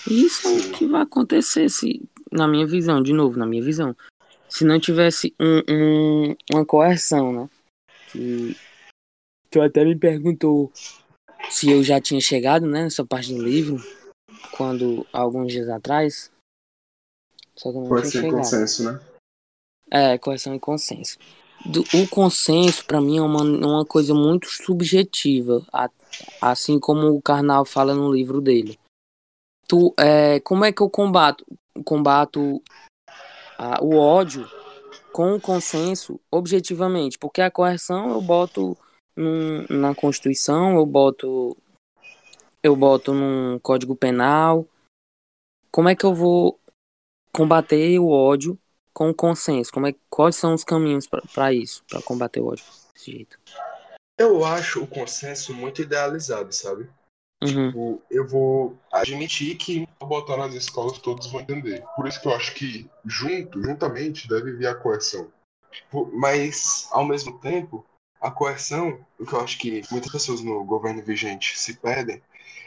E 0.10 0.26
isso 0.26 0.48
é 0.48 0.52
o 0.52 0.72
que 0.72 0.86
vai 0.86 1.02
acontecer 1.02 1.70
se, 1.70 2.02
na 2.32 2.48
minha 2.48 2.68
visão, 2.68 3.02
de 3.02 3.14
novo, 3.14 3.38
na 3.38 3.46
minha 3.46 3.64
visão, 3.64 3.96
se 4.50 4.64
não 4.64 4.80
tivesse 4.80 5.34
um, 5.40 5.62
um, 5.70 6.36
uma 6.52 6.66
coerção, 6.66 7.34
né? 7.34 7.50
Que 8.12 8.56
tu 9.50 9.62
até 9.62 9.84
me 9.84 9.96
perguntou 9.96 10.72
se 11.50 11.70
eu 11.70 11.84
já 11.84 12.00
tinha 12.00 12.22
chegado, 12.22 12.66
né, 12.68 12.84
nessa 12.84 13.06
parte 13.06 13.34
do 13.34 13.44
livro, 13.44 13.78
quando 14.52 15.06
alguns 15.12 15.52
dias 15.52 15.70
atrás. 15.70 16.32
Só 17.56 17.72
que 17.72 17.78
não 17.78 17.88
Correção 17.88 18.28
e 18.28 18.32
consenso, 18.32 18.84
né? 18.84 19.00
É, 19.96 20.18
correção 20.18 20.56
e 20.56 20.60
consenso. 20.60 21.20
Do, 21.64 21.82
o 21.94 22.08
consenso, 22.10 22.84
para 22.84 23.00
mim, 23.00 23.20
é 23.20 23.22
uma, 23.22 23.44
uma 23.44 23.86
coisa 23.86 24.12
muito 24.12 24.48
subjetiva, 24.50 25.64
a, 25.72 25.88
assim 26.42 26.80
como 26.80 27.10
o 27.10 27.22
Karnal 27.22 27.64
fala 27.64 27.94
no 27.94 28.12
livro 28.12 28.42
dele. 28.42 28.80
Tu, 29.68 29.94
é, 29.98 30.40
como 30.40 30.66
é 30.66 30.72
que 30.72 30.82
eu 30.82 30.90
combato? 30.90 31.46
Combato 31.86 32.60
a, 33.58 33.84
o 33.84 33.96
ódio 33.96 34.50
com 35.14 35.36
o 35.36 35.40
consenso 35.40 36.20
objetivamente, 36.32 37.20
porque 37.20 37.40
a 37.40 37.52
coerção 37.52 38.10
eu 38.10 38.22
boto 38.22 38.76
num, 39.16 39.64
na 39.70 39.94
Constituição, 39.94 40.76
eu 40.76 40.86
boto 40.88 41.56
eu 42.64 42.76
boto 42.76 43.14
num 43.14 43.60
Código 43.60 43.96
Penal. 43.96 44.66
Como 45.72 45.88
é 45.88 45.96
que 45.96 46.04
eu 46.04 46.16
vou 46.16 46.60
combater 47.32 48.00
o 48.00 48.10
ódio 48.10 48.58
com 48.94 49.10
o 49.10 49.14
consenso? 49.14 49.72
Como 49.72 49.88
é, 49.88 49.96
quais 50.10 50.36
são 50.36 50.54
os 50.54 50.64
caminhos 50.64 51.08
para 51.08 51.54
isso, 51.54 51.84
para 51.90 52.02
combater 52.02 52.40
o 52.40 52.48
ódio 52.48 52.64
desse 52.94 53.12
jeito? 53.12 53.40
Eu 54.18 54.46
acho 54.46 54.84
o 54.84 54.88
consenso 54.88 55.54
muito 55.54 55.82
idealizado, 55.82 56.54
sabe? 56.54 56.90
Uhum. 57.44 57.68
Tipo, 57.68 58.02
eu 58.10 58.28
vou 58.28 58.78
admitir 58.92 59.58
que 59.58 59.88
botar 60.00 60.38
nas 60.38 60.54
escolas 60.54 60.98
todos 61.00 61.28
vão 61.28 61.42
entender. 61.42 61.84
Por 61.96 62.08
isso 62.08 62.22
que 62.22 62.28
eu 62.28 62.34
acho 62.34 62.54
que 62.54 62.90
junto, 63.06 63.62
juntamente, 63.62 64.28
deve 64.30 64.54
vir 64.54 64.68
a 64.68 64.76
coerção. 64.76 65.32
Tipo, 65.72 66.10
mas, 66.14 66.88
ao 66.92 67.06
mesmo 67.06 67.40
tempo, 67.40 67.86
a 68.22 68.32
coerção, 68.32 69.06
o 69.20 69.26
que 69.26 69.34
eu 69.34 69.42
acho 69.42 69.58
que 69.58 69.82
muitas 69.92 70.12
pessoas 70.12 70.42
no 70.42 70.64
governo 70.64 71.04
vigente 71.04 71.60
se 71.60 71.74
perdem, 71.74 72.22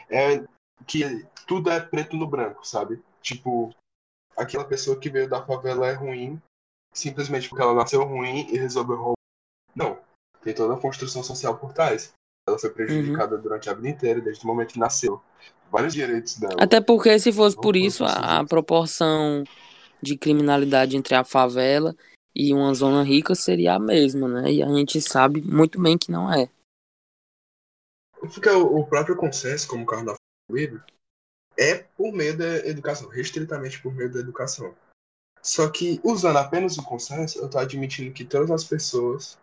é 0.09 0.43
que 0.85 1.25
tudo 1.47 1.71
é 1.71 1.79
preto 1.79 2.15
no 2.15 2.27
branco, 2.27 2.67
sabe? 2.67 3.01
Tipo, 3.21 3.73
aquela 4.37 4.63
pessoa 4.63 4.99
que 4.99 5.09
veio 5.09 5.27
da 5.27 5.43
favela 5.43 5.87
é 5.87 5.93
ruim, 5.93 6.39
simplesmente 6.93 7.49
porque 7.49 7.63
ela 7.63 7.73
nasceu 7.73 8.03
ruim 8.03 8.47
e 8.51 8.57
resolveu 8.57 8.95
roubar. 8.95 9.17
Não. 9.75 9.99
Tem 10.41 10.53
toda 10.53 10.75
a 10.75 10.79
construção 10.79 11.23
social 11.23 11.57
por 11.57 11.73
trás. 11.73 12.13
Ela 12.47 12.57
foi 12.57 12.69
prejudicada 12.69 13.35
uhum. 13.35 13.41
durante 13.41 13.69
a 13.69 13.73
vida 13.73 13.89
inteira, 13.89 14.21
desde 14.21 14.43
o 14.43 14.47
momento 14.47 14.73
que 14.73 14.79
nasceu. 14.79 15.21
Vários 15.69 15.93
direitos 15.93 16.37
dela. 16.37 16.55
Até 16.57 16.79
porque, 16.79 17.19
se 17.19 17.33
fosse 17.33 17.57
por 17.57 17.75
isso, 17.75 18.05
a, 18.05 18.39
a 18.39 18.45
proporção 18.45 19.43
de 20.01 20.15
criminalidade 20.15 20.95
entre 20.95 21.15
a 21.15 21.23
favela 21.23 21.93
e 22.33 22.53
uma 22.53 22.73
zona 22.73 23.03
rica 23.03 23.35
seria 23.35 23.73
a 23.73 23.79
mesma, 23.79 24.27
né? 24.27 24.51
E 24.51 24.63
a 24.63 24.67
gente 24.67 25.01
sabe 25.01 25.41
muito 25.41 25.81
bem 25.81 25.97
que 25.97 26.11
não 26.11 26.31
é. 26.31 26.49
Porque 28.19 28.49
o, 28.49 28.85
próprio 28.85 29.17
consenso, 29.17 29.67
como 29.67 29.83
o 29.83 29.85
Carlos 29.85 30.15
livre, 30.49 30.81
é 31.57 31.75
por 31.75 32.13
meio 32.13 32.37
da 32.37 32.57
educação, 32.67 33.09
restritamente 33.09 33.81
por 33.81 33.93
meio 33.93 34.11
da 34.11 34.19
educação. 34.19 34.75
Só 35.41 35.69
que, 35.69 35.99
usando 36.03 36.37
apenas 36.37 36.77
o 36.77 36.83
consenso, 36.83 37.39
eu 37.39 37.45
estou 37.45 37.61
admitindo 37.61 38.13
que 38.13 38.25
todas 38.25 38.51
as 38.51 38.63
pessoas 38.63 39.37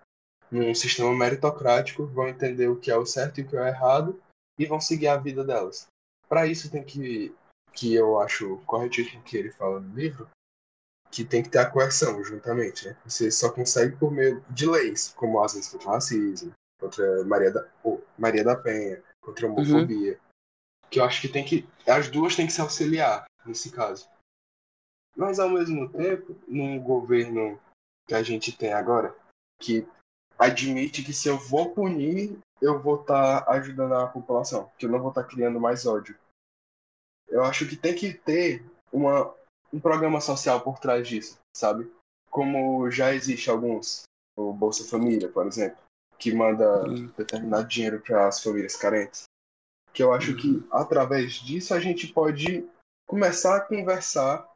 num 0.55 0.75
sistema 0.75 1.13
meritocrático, 1.13 2.07
vão 2.07 2.29
entender 2.29 2.69
o 2.69 2.77
que 2.77 2.91
é 2.91 2.97
o 2.97 3.05
certo 3.05 3.41
e 3.41 3.43
o 3.43 3.49
que 3.49 3.57
é 3.57 3.61
o 3.61 3.67
errado 3.67 4.21
e 4.59 4.67
vão 4.67 4.81
seguir 4.81 5.09
a 5.09 5.17
vida 5.17 5.45
delas. 5.45 5.87
Para 6.29 6.47
isso 6.47 6.71
tem 6.71 6.85
que, 6.85 7.35
que 7.73 7.93
eu 7.95 8.21
acho 8.21 8.59
corretíssimo 8.59 9.23
que 9.23 9.37
ele 9.37 9.51
fala 9.51 9.81
no 9.81 9.95
livro, 9.95 10.29
que 11.11 11.25
tem 11.25 11.43
que 11.43 11.49
ter 11.49 11.59
a 11.59 11.71
coerção 11.71 12.23
juntamente. 12.23 12.87
Né? 12.87 12.97
Você 13.05 13.31
só 13.31 13.51
consegue 13.51 13.97
por 13.97 14.13
meio 14.13 14.45
de 14.49 14.67
leis, 14.67 15.13
como 15.17 15.41
as 15.43 15.55
leis 15.55 15.69
contra 15.69 15.89
o 15.89 15.91
racismo, 15.93 16.53
contra 16.81 17.25
Maria 17.25 17.51
da, 17.51 17.69
oh, 17.83 18.01
Maria 18.17 18.45
da 18.45 18.57
Penha, 18.57 19.03
contra 19.21 19.47
a 19.47 19.51
uhum. 19.51 19.57
homofobia. 19.57 20.13
Uhum. 20.13 20.24
Que 20.95 21.01
eu 21.01 21.05
acho 21.05 21.21
que 21.21 21.29
tem 21.29 21.45
que. 21.45 21.67
As 21.89 22.09
duas 22.09 22.37
têm 22.37 22.47
que 22.47 22.53
se 22.53 22.61
auxiliar 22.61 23.25
nesse 23.45 23.73
caso. 23.73 24.09
Mas 25.17 25.41
ao 25.41 25.51
mesmo 25.51 25.91
tempo, 25.91 26.37
num 26.47 26.81
governo 26.81 27.61
que 28.07 28.15
a 28.15 28.23
gente 28.23 28.57
tem 28.57 28.73
agora, 28.73 29.13
que 29.61 29.85
admite 30.39 31.03
que 31.03 31.13
se 31.13 31.27
eu 31.27 31.37
vou 31.37 31.75
punir, 31.75 32.39
eu 32.63 32.81
vou 32.81 33.01
estar 33.01 33.45
tá 33.45 33.51
ajudando 33.55 33.93
a 33.93 34.07
população, 34.07 34.71
que 34.79 34.87
eu 34.87 34.91
não 34.91 35.01
vou 35.01 35.09
estar 35.09 35.25
tá 35.25 35.29
criando 35.29 35.59
mais 35.59 35.85
ódio. 35.85 36.17
Eu 37.27 37.43
acho 37.43 37.69
que 37.69 37.75
tem 37.75 37.97
que 37.97 38.15
ter 38.15 38.65
uma, 38.93 39.35
um 39.73 39.81
programa 39.81 40.21
social 40.21 40.61
por 40.61 40.79
trás 40.79 41.09
disso, 41.09 41.41
sabe? 41.57 41.93
Como 42.31 42.89
já 42.89 43.13
existe 43.13 43.51
alguns, 43.51 44.05
o 44.37 44.53
Bolsa 44.53 44.89
Família, 44.89 45.29
por 45.29 45.45
exemplo, 45.45 45.83
que 46.21 46.33
manda 46.33 46.85
determinado 47.17 47.67
dinheiro 47.67 48.01
para 48.01 48.29
as 48.29 48.41
famílias 48.41 48.77
carentes. 48.77 49.25
Que 49.95 50.03
eu 50.03 50.13
acho 50.13 50.37
que 50.37 50.63
através 50.71 51.35
disso 51.35 51.73
a 51.73 51.81
gente 51.81 52.09
pode 52.09 52.69
começar 53.07 53.57
a 53.57 53.61
conversar 53.61 54.47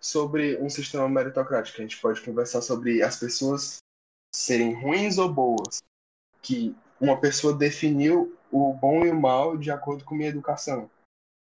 sobre 0.00 0.56
um 0.56 0.68
sistema 0.70 1.08
meritocrático. 1.08 1.78
A 1.78 1.82
gente 1.82 2.00
pode 2.00 2.20
conversar 2.22 2.62
sobre 2.62 3.02
as 3.02 3.16
pessoas 3.16 3.78
serem 4.34 4.72
ruins 4.72 5.18
ou 5.18 5.32
boas, 5.32 5.82
que 6.40 6.74
uma 7.00 7.20
pessoa 7.20 7.52
definiu 7.52 8.36
o 8.50 8.72
bom 8.72 9.04
e 9.04 9.10
o 9.10 9.20
mal 9.20 9.56
de 9.56 9.70
acordo 9.70 10.04
com 10.04 10.14
minha 10.14 10.28
educação. 10.28 10.90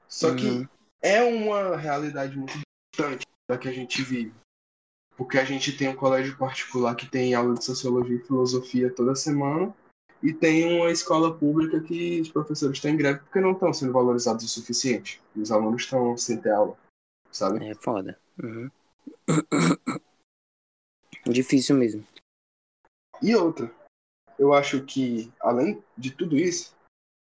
Só 0.07 0.29
uhum. 0.29 0.35
que 0.35 0.69
é 1.01 1.21
uma 1.23 1.75
realidade 1.75 2.37
muito 2.37 2.53
distante 2.93 3.25
da 3.49 3.57
que 3.57 3.67
a 3.67 3.73
gente 3.73 4.01
vive. 4.03 4.33
Porque 5.17 5.37
a 5.37 5.43
gente 5.43 5.75
tem 5.75 5.89
um 5.89 5.95
colégio 5.95 6.37
particular 6.37 6.95
que 6.95 7.09
tem 7.09 7.33
aula 7.33 7.53
de 7.53 7.63
sociologia 7.63 8.15
e 8.15 8.23
filosofia 8.23 8.93
toda 8.93 9.15
semana, 9.15 9.73
e 10.23 10.33
tem 10.33 10.79
uma 10.79 10.89
escola 10.89 11.37
pública 11.37 11.81
que 11.81 12.21
os 12.21 12.29
professores 12.29 12.77
estão 12.77 12.89
em 12.89 12.95
greve 12.95 13.19
porque 13.19 13.41
não 13.41 13.51
estão 13.51 13.73
sendo 13.73 13.91
valorizados 13.91 14.45
o 14.45 14.47
suficiente. 14.47 15.21
E 15.35 15.41
os 15.41 15.51
alunos 15.51 15.83
estão 15.83 16.17
sem 16.17 16.39
ter 16.39 16.51
aula, 16.51 16.77
sabe? 17.29 17.67
É 17.67 17.75
foda. 17.75 18.17
Uhum. 18.41 18.71
Difícil 21.29 21.75
mesmo. 21.75 22.07
E 23.21 23.35
outra, 23.35 23.69
eu 24.39 24.53
acho 24.53 24.85
que, 24.85 25.31
além 25.41 25.83
de 25.97 26.11
tudo 26.11 26.37
isso, 26.37 26.73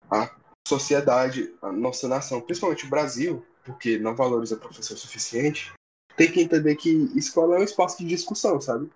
a 0.09 0.29
sociedade, 0.67 1.55
a 1.61 1.71
nossa 1.71 2.09
nação, 2.09 2.41
principalmente 2.41 2.85
o 2.85 2.89
Brasil, 2.89 3.45
porque 3.63 3.97
não 3.97 4.15
valoriza 4.15 4.57
professor 4.57 4.97
suficiente, 4.97 5.73
tem 6.17 6.29
que 6.29 6.41
entender 6.41 6.75
que 6.75 6.89
escola 7.17 7.55
é 7.55 7.59
um 7.59 7.63
espaço 7.63 7.99
de 7.99 8.05
discussão, 8.05 8.59
sabe? 8.59 8.91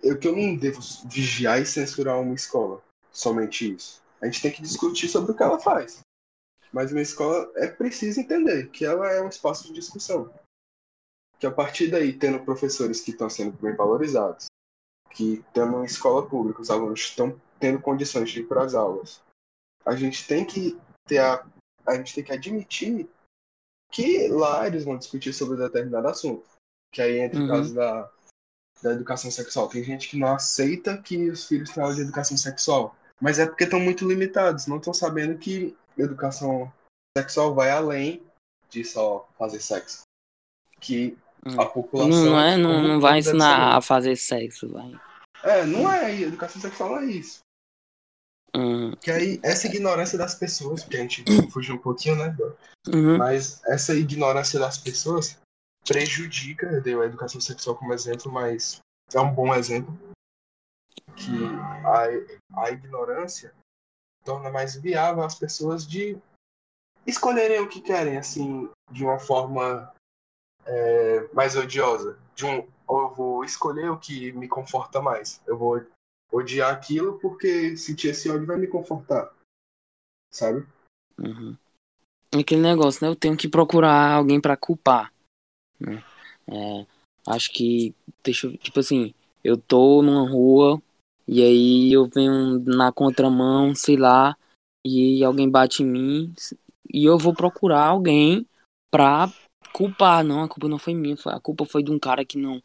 Eu 0.00 0.18
que 0.18 0.28
eu 0.28 0.34
não 0.34 0.56
devo 0.56 0.80
vigiar 1.06 1.60
e 1.60 1.66
censurar 1.66 2.20
uma 2.20 2.34
escola, 2.34 2.82
somente 3.12 3.74
isso. 3.74 4.02
A 4.20 4.26
gente 4.26 4.42
tem 4.42 4.52
que 4.52 4.62
discutir 4.62 5.08
sobre 5.08 5.32
o 5.32 5.34
que 5.34 5.42
ela 5.42 5.58
faz. 5.58 6.00
Mas 6.72 6.92
uma 6.92 7.00
escola 7.00 7.50
é 7.56 7.66
preciso 7.66 8.20
entender 8.20 8.68
que 8.70 8.84
ela 8.84 9.10
é 9.10 9.20
um 9.20 9.28
espaço 9.28 9.66
de 9.66 9.72
discussão. 9.72 10.32
Que 11.38 11.46
a 11.46 11.50
partir 11.50 11.90
daí, 11.90 12.12
tendo 12.12 12.44
professores 12.44 13.00
que 13.00 13.10
estão 13.10 13.28
sendo 13.28 13.56
bem 13.60 13.74
valorizados, 13.74 14.46
que 15.10 15.44
estamos 15.46 15.82
em 15.82 15.84
escola 15.84 16.28
pública, 16.28 16.62
os 16.62 16.70
alunos 16.70 17.00
estão 17.00 17.40
tendo 17.58 17.80
condições 17.80 18.30
de 18.30 18.40
ir 18.40 18.46
para 18.46 18.62
as 18.62 18.74
aulas. 18.74 19.22
A 19.84 19.96
gente 19.96 20.26
tem 20.26 20.44
que 20.44 20.78
ter 21.06 21.18
a, 21.18 21.44
a 21.86 21.96
gente 21.96 22.14
tem 22.14 22.22
que 22.22 22.32
admitir 22.32 23.08
que 23.90 24.28
lá 24.28 24.66
eles 24.66 24.84
vão 24.84 24.96
discutir 24.96 25.32
sobre 25.32 25.56
determinado 25.56 26.08
assunto. 26.08 26.46
Que 26.92 27.02
aí 27.02 27.18
entra 27.18 27.40
uhum. 27.40 27.46
o 27.46 27.48
caso 27.48 27.74
da, 27.74 28.10
da 28.82 28.92
educação 28.92 29.30
sexual. 29.30 29.68
Tem 29.68 29.82
gente 29.82 30.08
que 30.08 30.16
não 30.16 30.34
aceita 30.34 31.00
que 31.00 31.30
os 31.30 31.46
filhos 31.46 31.70
tenham 31.70 31.86
aula 31.86 31.96
de 31.96 32.02
educação 32.02 32.36
sexual. 32.36 32.96
Mas 33.20 33.38
é 33.38 33.46
porque 33.46 33.64
estão 33.64 33.78
muito 33.78 34.08
limitados, 34.08 34.66
não 34.66 34.78
estão 34.78 34.94
sabendo 34.94 35.38
que 35.38 35.76
educação 35.98 36.72
sexual 37.16 37.54
vai 37.54 37.70
além 37.70 38.22
de 38.70 38.84
só 38.84 39.28
fazer 39.38 39.60
sexo. 39.60 40.02
Que 40.80 41.18
a 41.58 41.66
população. 41.66 42.24
Não, 42.24 42.40
é, 42.40 42.56
não, 42.56 42.82
não 42.82 43.00
vai 43.00 43.18
ensinar 43.18 43.76
a 43.76 43.82
fazer 43.82 44.16
sexo, 44.16 44.68
vai. 44.68 44.92
É, 45.42 45.64
não 45.64 45.90
é. 45.92 46.20
Educação 46.20 46.60
sexual 46.60 46.98
é 47.00 47.06
isso. 47.06 47.40
Hum. 48.56 48.92
Que 49.00 49.10
aí, 49.10 49.40
essa 49.42 49.66
ignorância 49.66 50.18
das 50.18 50.34
pessoas, 50.34 50.82
porque 50.82 50.96
a 50.96 51.00
gente 51.00 51.24
fugiu 51.52 51.74
um 51.74 51.78
pouquinho, 51.78 52.16
né? 52.16 52.36
Uhum. 52.88 53.18
Mas 53.18 53.62
essa 53.64 53.94
ignorância 53.94 54.58
das 54.58 54.78
pessoas 54.78 55.38
prejudica, 55.86 56.66
eu 56.66 56.82
dei 56.82 56.94
a 56.94 57.04
educação 57.04 57.40
sexual 57.40 57.76
como 57.76 57.92
exemplo, 57.92 58.30
mas 58.30 58.80
é 59.12 59.20
um 59.20 59.32
bom 59.32 59.54
exemplo, 59.54 59.96
que 61.20 62.56
a, 62.56 62.62
a 62.64 62.70
ignorância 62.70 63.52
torna 64.24 64.50
mais 64.50 64.74
viável 64.74 65.22
as 65.22 65.34
pessoas 65.34 65.86
de 65.86 66.18
escolherem 67.06 67.60
o 67.60 67.68
que 67.68 67.80
querem, 67.80 68.16
assim, 68.16 68.70
de 68.90 69.04
uma 69.04 69.18
forma 69.18 69.92
é, 70.64 71.28
mais 71.32 71.56
odiosa. 71.56 72.18
De 72.34 72.44
um, 72.44 72.66
eu 72.88 73.14
vou 73.14 73.44
escolher 73.44 73.90
o 73.90 73.98
que 73.98 74.32
me 74.32 74.48
conforta 74.48 75.00
mais. 75.00 75.40
Eu 75.46 75.56
vou 75.56 75.84
odiar 76.32 76.72
aquilo 76.72 77.18
porque 77.18 77.76
sentir 77.76 78.08
esse 78.08 78.30
ódio 78.30 78.46
vai 78.46 78.56
me 78.56 78.66
confortar. 78.66 79.32
Sabe? 80.32 80.66
Uhum. 81.18 81.56
Aquele 82.32 82.60
negócio, 82.60 83.04
né? 83.04 83.10
Eu 83.10 83.16
tenho 83.16 83.36
que 83.36 83.48
procurar 83.48 84.14
alguém 84.14 84.40
para 84.40 84.56
culpar. 84.56 85.12
Né? 85.78 86.02
É, 86.46 86.86
acho 87.26 87.52
que, 87.52 87.94
deixa 88.22 88.50
tipo 88.58 88.78
assim, 88.78 89.12
eu 89.42 89.56
tô 89.56 90.02
numa 90.02 90.28
rua 90.28 90.80
e 91.32 91.40
aí 91.40 91.92
eu 91.92 92.06
venho 92.06 92.58
na 92.58 92.90
contramão, 92.90 93.72
sei 93.72 93.96
lá, 93.96 94.36
e 94.84 95.22
alguém 95.22 95.48
bate 95.48 95.84
em 95.84 95.86
mim 95.86 96.34
e 96.92 97.04
eu 97.04 97.16
vou 97.16 97.32
procurar 97.32 97.86
alguém 97.86 98.44
pra 98.90 99.32
culpar, 99.72 100.24
não, 100.24 100.42
a 100.42 100.48
culpa 100.48 100.66
não 100.66 100.76
foi 100.76 100.92
minha, 100.92 101.14
a 101.26 101.38
culpa 101.38 101.64
foi 101.64 101.84
de 101.84 101.92
um 101.92 102.00
cara 102.00 102.24
que 102.24 102.36
não 102.36 102.60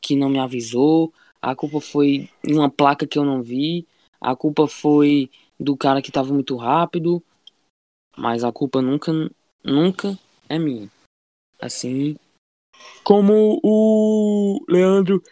que 0.00 0.16
não 0.16 0.30
me 0.30 0.38
avisou, 0.38 1.12
a 1.42 1.54
culpa 1.54 1.78
foi 1.78 2.30
de 2.42 2.54
uma 2.54 2.70
placa 2.70 3.06
que 3.06 3.18
eu 3.18 3.24
não 3.24 3.42
vi, 3.42 3.86
a 4.18 4.34
culpa 4.34 4.66
foi 4.66 5.30
do 5.60 5.76
cara 5.76 6.00
que 6.00 6.10
tava 6.10 6.32
muito 6.32 6.56
rápido, 6.56 7.22
mas 8.16 8.44
a 8.44 8.50
culpa 8.50 8.80
nunca 8.80 9.12
nunca 9.62 10.18
é 10.48 10.58
minha. 10.58 10.90
Assim, 11.60 12.16
como 13.04 13.60
o 13.62 14.64
Leandro 14.70 15.22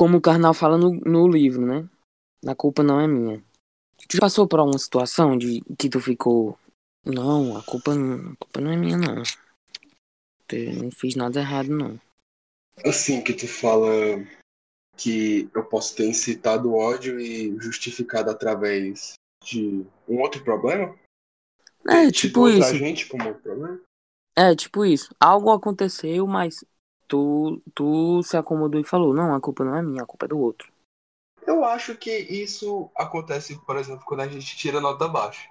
como 0.00 0.16
o 0.16 0.20
Karnal 0.22 0.54
fala 0.54 0.78
no, 0.78 0.92
no 1.00 1.28
livro, 1.28 1.66
né? 1.66 1.86
A 2.46 2.54
culpa 2.54 2.82
não 2.82 2.98
é 2.98 3.06
minha. 3.06 3.44
Tu 4.08 4.16
já 4.16 4.20
passou 4.20 4.48
por 4.48 4.58
alguma 4.58 4.78
situação 4.78 5.36
de 5.36 5.60
que 5.78 5.90
tu 5.90 6.00
ficou. 6.00 6.58
Não, 7.04 7.54
a 7.54 7.62
culpa, 7.62 7.92
a 7.92 8.36
culpa 8.38 8.62
não 8.62 8.70
é 8.72 8.76
minha, 8.78 8.96
não. 8.96 9.22
Eu 10.50 10.72
não 10.72 10.90
fiz 10.90 11.14
nada 11.16 11.38
errado, 11.38 11.68
não. 11.68 12.00
Assim 12.82 13.22
que 13.22 13.34
tu 13.34 13.46
fala 13.46 13.90
que 14.96 15.50
eu 15.54 15.66
posso 15.66 15.94
ter 15.94 16.08
incitado 16.08 16.74
ódio 16.74 17.20
e 17.20 17.54
justificado 17.60 18.30
através 18.30 19.12
de 19.44 19.84
um 20.08 20.18
outro 20.22 20.42
problema? 20.42 20.98
É, 21.86 22.10
tipo 22.10 22.48
isso. 22.48 22.74
gente 22.74 23.06
como 23.06 23.28
outro 23.28 23.42
problema? 23.42 23.78
É, 24.34 24.56
tipo 24.56 24.82
isso. 24.82 25.14
Algo 25.20 25.50
aconteceu, 25.50 26.26
mas 26.26 26.64
tu, 27.10 27.60
tu 27.74 28.22
se 28.22 28.36
acomodou 28.36 28.80
e 28.80 28.84
falou: 28.84 29.12
Não, 29.12 29.34
a 29.34 29.40
culpa 29.40 29.64
não 29.64 29.76
é 29.76 29.82
minha, 29.82 30.02
a 30.02 30.06
culpa 30.06 30.26
é 30.26 30.28
do 30.28 30.38
outro. 30.38 30.72
Eu 31.44 31.64
acho 31.64 31.96
que 31.96 32.10
isso 32.10 32.88
acontece, 32.96 33.58
por 33.66 33.76
exemplo, 33.76 34.04
quando 34.06 34.20
a 34.20 34.28
gente 34.28 34.56
tira 34.56 34.80
nota 34.80 35.08
baixa. 35.08 35.48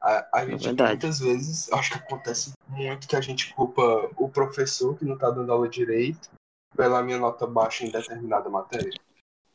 A, 0.00 0.40
a 0.40 0.46
gente 0.46 0.64
verdade. 0.64 0.90
muitas 0.90 1.20
vezes, 1.20 1.72
acho 1.72 1.92
que 1.92 1.98
acontece 1.98 2.52
muito 2.68 3.08
que 3.08 3.16
a 3.16 3.20
gente 3.20 3.54
culpa 3.54 4.10
o 4.16 4.28
professor 4.28 4.96
que 4.96 5.04
não 5.04 5.16
tá 5.16 5.30
dando 5.30 5.52
aula 5.52 5.68
direito 5.68 6.30
pela 6.76 7.02
minha 7.02 7.18
nota 7.18 7.46
baixa 7.46 7.84
em 7.84 7.90
determinada 7.90 8.48
matéria. 8.48 8.92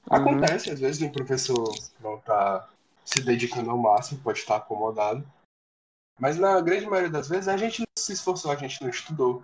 Uhum. 0.10 0.18
Acontece, 0.18 0.72
às 0.72 0.80
vezes, 0.80 1.02
o 1.02 1.12
professor 1.12 1.74
não 2.02 2.18
tá 2.20 2.70
se 3.06 3.22
dedicando 3.22 3.70
ao 3.70 3.78
máximo, 3.78 4.22
pode 4.22 4.40
estar 4.40 4.58
acomodado. 4.58 5.26
Mas 6.20 6.38
na 6.38 6.60
grande 6.62 6.86
maioria 6.86 7.10
das 7.10 7.28
vezes 7.28 7.48
a 7.48 7.58
gente 7.58 7.80
não 7.80 7.88
se 7.98 8.14
esforçou, 8.14 8.52
a 8.52 8.56
gente 8.56 8.82
não 8.82 8.90
estudou. 8.90 9.44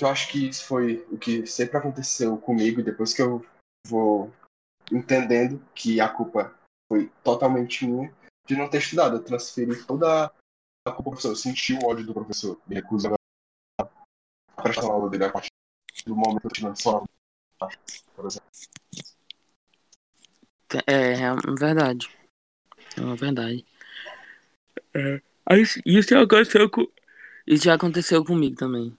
Que 0.00 0.04
eu 0.04 0.08
acho 0.08 0.28
que 0.32 0.48
isso 0.48 0.64
foi 0.64 1.06
o 1.10 1.18
que 1.18 1.46
sempre 1.46 1.76
aconteceu 1.76 2.38
comigo, 2.38 2.82
depois 2.82 3.12
que 3.12 3.20
eu 3.20 3.44
vou 3.86 4.32
entendendo 4.90 5.62
que 5.74 6.00
a 6.00 6.08
culpa 6.08 6.58
foi 6.90 7.12
totalmente 7.22 7.86
minha 7.86 8.10
de 8.46 8.56
não 8.56 8.66
ter 8.66 8.78
estudado. 8.78 9.16
Eu 9.16 9.22
transferi 9.22 9.84
toda 9.84 10.32
a 10.88 10.90
culpa 10.90 11.10
professor. 11.10 11.32
Eu 11.32 11.36
senti 11.36 11.74
o 11.74 11.84
ódio 11.84 12.06
do 12.06 12.14
professor. 12.14 12.58
Me 12.66 12.76
recuso 12.76 13.08
a 13.78 14.62
prestar 14.62 14.86
aula 14.86 15.10
dele 15.10 15.26
a 15.26 15.32
partir 15.32 15.50
do 16.06 16.16
momento 16.16 16.40
que 16.40 16.46
eu 16.46 16.50
tive 16.50 16.76
só 16.76 17.04
por 18.16 18.24
exemplo. 18.24 18.48
É, 20.86 21.12
é 21.12 21.34
verdade. 21.58 22.08
É 22.96 23.00
uma 23.02 23.16
verdade. 23.16 23.66
É, 24.94 25.20
isso, 25.58 25.78
isso 25.84 26.08
já 26.08 26.22
aconteceu 26.22 26.70
com. 26.70 26.90
Isso 27.46 27.64
já 27.64 27.74
aconteceu 27.74 28.24
comigo 28.24 28.56
também. 28.56 28.98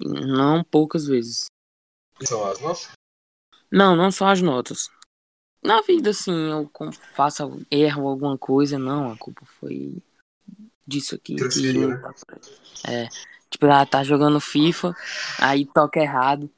Não 0.00 0.64
poucas 0.64 1.06
vezes. 1.06 1.46
São 2.22 2.44
as 2.44 2.60
nossas? 2.60 2.92
Não, 3.70 3.96
não 3.96 4.10
só 4.10 4.28
as 4.28 4.40
notas. 4.40 4.88
Na 5.62 5.80
vida, 5.80 6.10
assim, 6.10 6.50
eu 6.50 6.70
faço 7.14 7.60
erro 7.70 8.06
alguma 8.08 8.36
coisa, 8.36 8.78
não, 8.78 9.10
a 9.10 9.16
culpa 9.16 9.44
foi 9.46 9.96
disso 10.86 11.14
aqui. 11.14 11.36
que 11.36 11.72
né? 11.78 12.00
É, 12.86 13.08
tipo, 13.50 13.66
ela 13.66 13.86
tá 13.86 14.04
jogando 14.04 14.38
FIFA, 14.40 14.94
aí 15.38 15.64
toca 15.64 16.00
errado. 16.00 16.50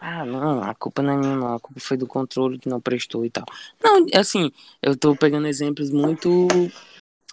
Ah, 0.00 0.24
não, 0.24 0.62
a 0.62 0.74
culpa 0.74 1.02
não 1.02 1.12
é 1.12 1.16
minha, 1.16 1.36
não, 1.36 1.54
a 1.54 1.60
culpa 1.60 1.80
foi 1.80 1.96
do 1.96 2.06
controle 2.06 2.58
que 2.58 2.68
não 2.68 2.80
prestou 2.80 3.24
e 3.24 3.30
tal. 3.30 3.44
Não, 3.82 4.06
assim, 4.14 4.50
eu 4.82 4.96
tô 4.96 5.14
pegando 5.16 5.46
exemplos 5.46 5.90
muito. 5.90 6.48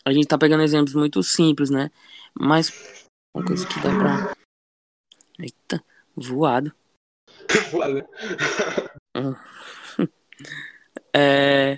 A 0.06 0.12
gente 0.14 0.28
tá 0.28 0.38
pegando 0.38 0.64
exemplos 0.64 0.94
muito 0.94 1.22
simples, 1.24 1.70
né? 1.70 1.92
Mas 2.34 2.72
uma 3.36 3.46
coisa 3.46 3.66
que 3.68 3.80
dá 3.80 3.90
pra. 3.98 4.34
Eita, 5.40 5.84
voado. 6.16 6.72
Valeu. 7.72 8.08
É. 11.14 11.78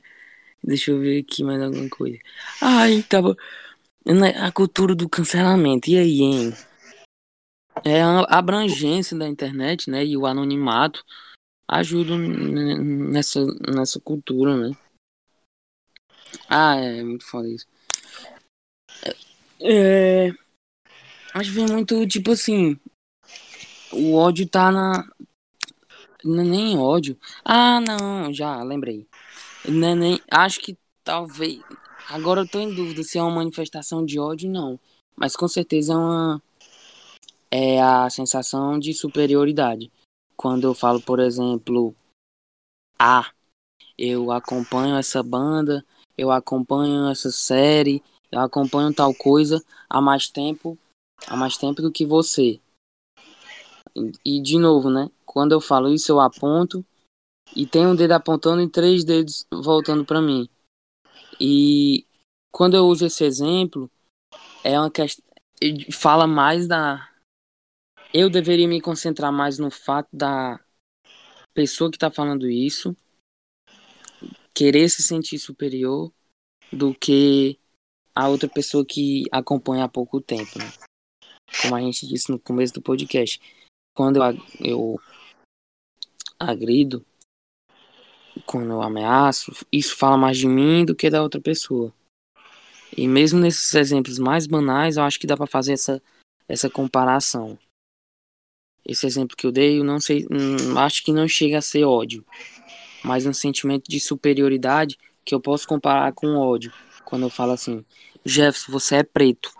Deixa 0.63 0.91
eu 0.91 0.99
ver 0.99 1.21
aqui 1.21 1.43
mais 1.43 1.61
alguma 1.61 1.89
coisa. 1.89 2.17
Ai, 2.61 3.03
tava. 3.03 3.35
A 4.41 4.51
cultura 4.51 4.95
do 4.95 5.09
cancelamento. 5.09 5.89
E 5.89 5.97
aí, 5.97 6.21
hein? 6.21 6.53
É 7.83 8.01
a 8.01 8.19
abrangência 8.37 9.17
da 9.17 9.27
internet, 9.27 9.89
né? 9.89 10.05
E 10.05 10.15
o 10.15 10.25
anonimato 10.25 11.03
ajudam 11.67 12.17
n- 12.17 12.77
nessa, 13.11 13.45
nessa 13.75 13.99
cultura, 13.99 14.55
né? 14.55 14.75
Ah, 16.47 16.75
é 16.75 17.03
muito 17.03 17.25
foda 17.25 17.47
isso. 17.49 17.67
É. 19.59 20.31
Acho 21.33 21.49
que 21.49 21.55
vem 21.55 21.65
muito, 21.67 22.07
tipo 22.07 22.31
assim. 22.31 22.79
O 23.93 24.15
ódio 24.15 24.47
tá 24.47 24.71
na. 24.71 25.07
Não 26.23 26.41
é 26.41 26.43
nem 26.43 26.77
ódio. 26.77 27.17
Ah, 27.43 27.79
não, 27.79 28.33
já 28.33 28.63
lembrei. 28.63 29.07
Não 29.67 29.87
é 29.87 29.95
nem... 29.95 30.21
Acho 30.31 30.59
que 30.59 30.77
talvez. 31.03 31.61
Agora 32.09 32.41
eu 32.41 32.47
tô 32.47 32.59
em 32.59 32.73
dúvida 32.73 33.03
se 33.03 33.17
é 33.17 33.21
uma 33.21 33.35
manifestação 33.35 34.05
de 34.05 34.19
ódio, 34.19 34.49
não. 34.49 34.79
Mas 35.15 35.35
com 35.35 35.47
certeza 35.47 35.93
é 35.93 35.97
uma. 35.97 36.41
É 37.51 37.81
a 37.81 38.09
sensação 38.09 38.79
de 38.79 38.93
superioridade. 38.93 39.91
Quando 40.35 40.63
eu 40.63 40.73
falo, 40.73 40.99
por 40.99 41.19
exemplo, 41.19 41.95
ah, 42.97 43.29
eu 43.97 44.31
acompanho 44.31 44.95
essa 44.95 45.21
banda, 45.21 45.85
eu 46.17 46.31
acompanho 46.31 47.09
essa 47.09 47.31
série, 47.31 48.01
eu 48.31 48.39
acompanho 48.39 48.93
tal 48.93 49.13
coisa 49.13 49.63
há 49.87 50.01
mais 50.01 50.27
tempo, 50.27 50.77
há 51.27 51.35
mais 51.35 51.57
tempo 51.57 51.81
do 51.81 51.91
que 51.91 52.05
você. 52.05 52.59
E, 54.25 54.41
de 54.41 54.57
novo, 54.57 54.89
né? 54.89 55.09
Quando 55.25 55.51
eu 55.51 55.61
falo 55.61 55.91
isso, 55.93 56.11
eu 56.11 56.19
aponto 56.19 56.85
e 57.55 57.65
tem 57.65 57.85
um 57.85 57.95
dedo 57.95 58.13
apontando 58.13 58.61
e 58.61 58.69
três 58.69 59.03
dedos 59.03 59.45
voltando 59.51 60.05
para 60.05 60.21
mim. 60.21 60.49
E 61.39 62.05
quando 62.51 62.75
eu 62.75 62.85
uso 62.85 63.05
esse 63.05 63.23
exemplo, 63.23 63.89
é 64.63 64.79
uma 64.79 64.89
questão. 64.89 65.23
Fala 65.91 66.27
mais 66.27 66.67
da. 66.67 67.09
Eu 68.13 68.29
deveria 68.29 68.67
me 68.67 68.81
concentrar 68.81 69.31
mais 69.31 69.57
no 69.57 69.71
fato 69.71 70.09
da 70.11 70.59
pessoa 71.53 71.91
que 71.91 71.97
tá 71.97 72.11
falando 72.11 72.49
isso 72.49 72.95
querer 74.53 74.87
se 74.89 75.01
sentir 75.01 75.39
superior 75.39 76.13
do 76.71 76.93
que 76.93 77.59
a 78.15 78.27
outra 78.27 78.47
pessoa 78.47 78.85
que 78.85 79.23
acompanha 79.31 79.85
há 79.85 79.89
pouco 79.89 80.21
tempo, 80.21 80.59
né? 80.59 80.71
Como 81.61 81.75
a 81.75 81.81
gente 81.81 82.07
disse 82.07 82.31
no 82.31 82.39
começo 82.39 82.73
do 82.73 82.81
podcast. 82.81 83.41
Quando 83.93 84.17
eu, 84.17 84.37
eu 84.59 84.99
agrido, 86.39 87.05
quando 88.45 88.71
eu 88.71 88.81
ameaço, 88.81 89.51
isso 89.71 89.95
fala 89.95 90.17
mais 90.17 90.37
de 90.37 90.47
mim 90.47 90.83
do 90.85 90.95
que 90.95 91.09
da 91.09 91.21
outra 91.21 91.39
pessoa. 91.39 91.93
E 92.95 93.07
mesmo 93.07 93.39
nesses 93.39 93.73
exemplos 93.73 94.19
mais 94.19 94.45
banais, 94.45 94.97
eu 94.97 95.03
acho 95.03 95.19
que 95.19 95.27
dá 95.27 95.35
para 95.35 95.47
fazer 95.47 95.73
essa, 95.73 96.01
essa 96.47 96.69
comparação. 96.69 97.57
Esse 98.85 99.05
exemplo 99.05 99.37
que 99.37 99.47
eu 99.47 99.51
dei, 99.51 99.79
eu 99.79 99.83
não 99.83 99.99
sei, 99.99 100.27
hum, 100.29 100.77
acho 100.77 101.03
que 101.03 101.13
não 101.13 101.27
chega 101.27 101.57
a 101.57 101.61
ser 101.61 101.85
ódio, 101.85 102.25
mas 103.03 103.25
um 103.25 103.33
sentimento 103.33 103.89
de 103.89 103.99
superioridade 103.99 104.97
que 105.23 105.33
eu 105.33 105.39
posso 105.39 105.67
comparar 105.67 106.11
com 106.13 106.35
ódio. 106.35 106.73
Quando 107.05 107.23
eu 107.23 107.29
falo 107.29 107.53
assim, 107.53 107.85
Jefferson, 108.25 108.71
você 108.71 108.95
é 108.97 109.03
preto. 109.03 109.53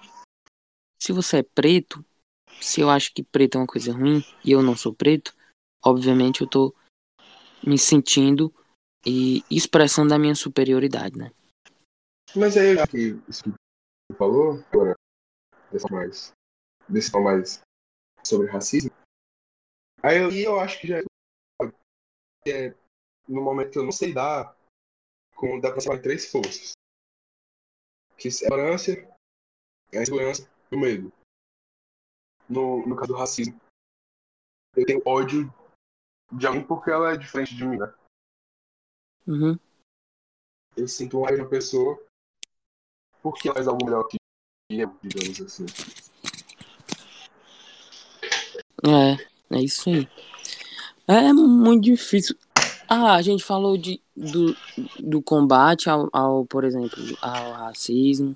Se 1.00 1.12
você 1.12 1.38
é 1.38 1.44
preto, 1.44 2.04
se 2.64 2.82
eu 2.82 2.90
acho 2.90 3.14
que 3.14 3.24
preto 3.24 3.56
é 3.56 3.62
uma 3.62 3.68
coisa 3.68 3.92
ruim 3.92 4.24
e 4.44 4.52
eu 4.52 4.62
não 4.62 4.76
sou 4.76 4.94
preto, 4.94 5.36
obviamente 5.84 6.42
eu 6.42 6.48
tô 6.48 6.74
me 7.66 7.78
sentindo 7.78 8.54
e 9.06 9.44
expressando 9.52 10.14
a 10.14 10.20
minha 10.20 10.34
superioridade, 10.34 11.18
né? 11.18 11.32
Mas 12.36 12.58
aí, 12.58 12.76
já 12.76 12.88
que 12.88 13.22
isso 13.28 13.44
que 13.44 13.50
você 13.50 14.18
falou, 14.18 14.64
agora, 14.72 14.96
desse 15.72 15.92
mais, 15.92 16.34
desse 16.88 17.12
mais 17.20 17.62
sobre 18.24 18.48
racismo, 18.48 18.92
aí 20.02 20.18
eu, 20.18 20.32
eu 20.32 20.60
acho 20.60 20.80
que 20.80 20.88
já 20.88 21.00
é 22.48 22.76
no 23.28 23.42
momento 23.42 23.72
que 23.72 23.78
eu 23.78 23.84
não 23.84 23.92
sei 23.92 24.14
dar, 24.14 24.56
com, 25.36 25.60
dá 25.60 25.72
pra 25.72 25.96
em 25.96 26.02
três 26.02 26.30
forças. 26.30 26.72
Que 28.18 28.28
é 28.28 28.32
a 28.32 28.48
ignorância, 28.48 29.18
a 29.94 30.02
insegurança 30.02 30.50
e 30.72 30.76
o 30.76 30.80
medo. 30.80 31.12
No, 32.54 32.86
no 32.86 32.96
caso 32.96 33.08
do 33.08 33.18
racismo, 33.18 33.60
eu 34.76 34.86
tenho 34.86 35.02
ódio 35.06 35.54
de 36.32 36.48
alguém 36.48 36.66
porque 36.66 36.90
ela 36.90 37.14
é 37.14 37.18
diferente 37.18 37.56
de 37.56 37.66
mim, 37.66 37.78
né? 37.78 37.94
Uhum. 39.28 39.58
Eu 40.76 40.88
sinto 40.88 41.20
ódio 41.20 41.36
de 41.36 41.42
uma 41.42 41.50
pessoa 41.50 42.02
porque 43.22 43.48
ela 43.48 43.56
faz 43.56 43.68
algo 43.68 43.86
melhor 43.86 44.04
que 44.08 44.18
eu, 44.70 44.96
digamos 45.02 45.42
assim. 45.42 45.66
É, 48.86 49.56
é 49.56 49.62
isso 49.62 49.90
aí. 49.90 50.08
É 51.08 51.34
muito 51.34 51.84
difícil. 51.84 52.36
Ah, 52.88 53.16
a 53.16 53.22
gente 53.22 53.44
falou 53.44 53.78
de, 53.78 54.02
do, 54.16 54.56
do 55.00 55.22
combate 55.22 55.90
ao, 55.90 56.10
ao, 56.12 56.46
por 56.46 56.64
exemplo, 56.64 57.00
ao 57.22 57.54
racismo. 57.54 58.36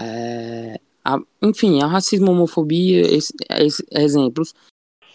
É, 0.00 0.80
a, 1.08 1.18
enfim, 1.40 1.80
ao 1.80 1.88
racismo, 1.88 2.30
homofobia, 2.30 3.00
esse, 3.00 3.32
exemplos 3.90 4.54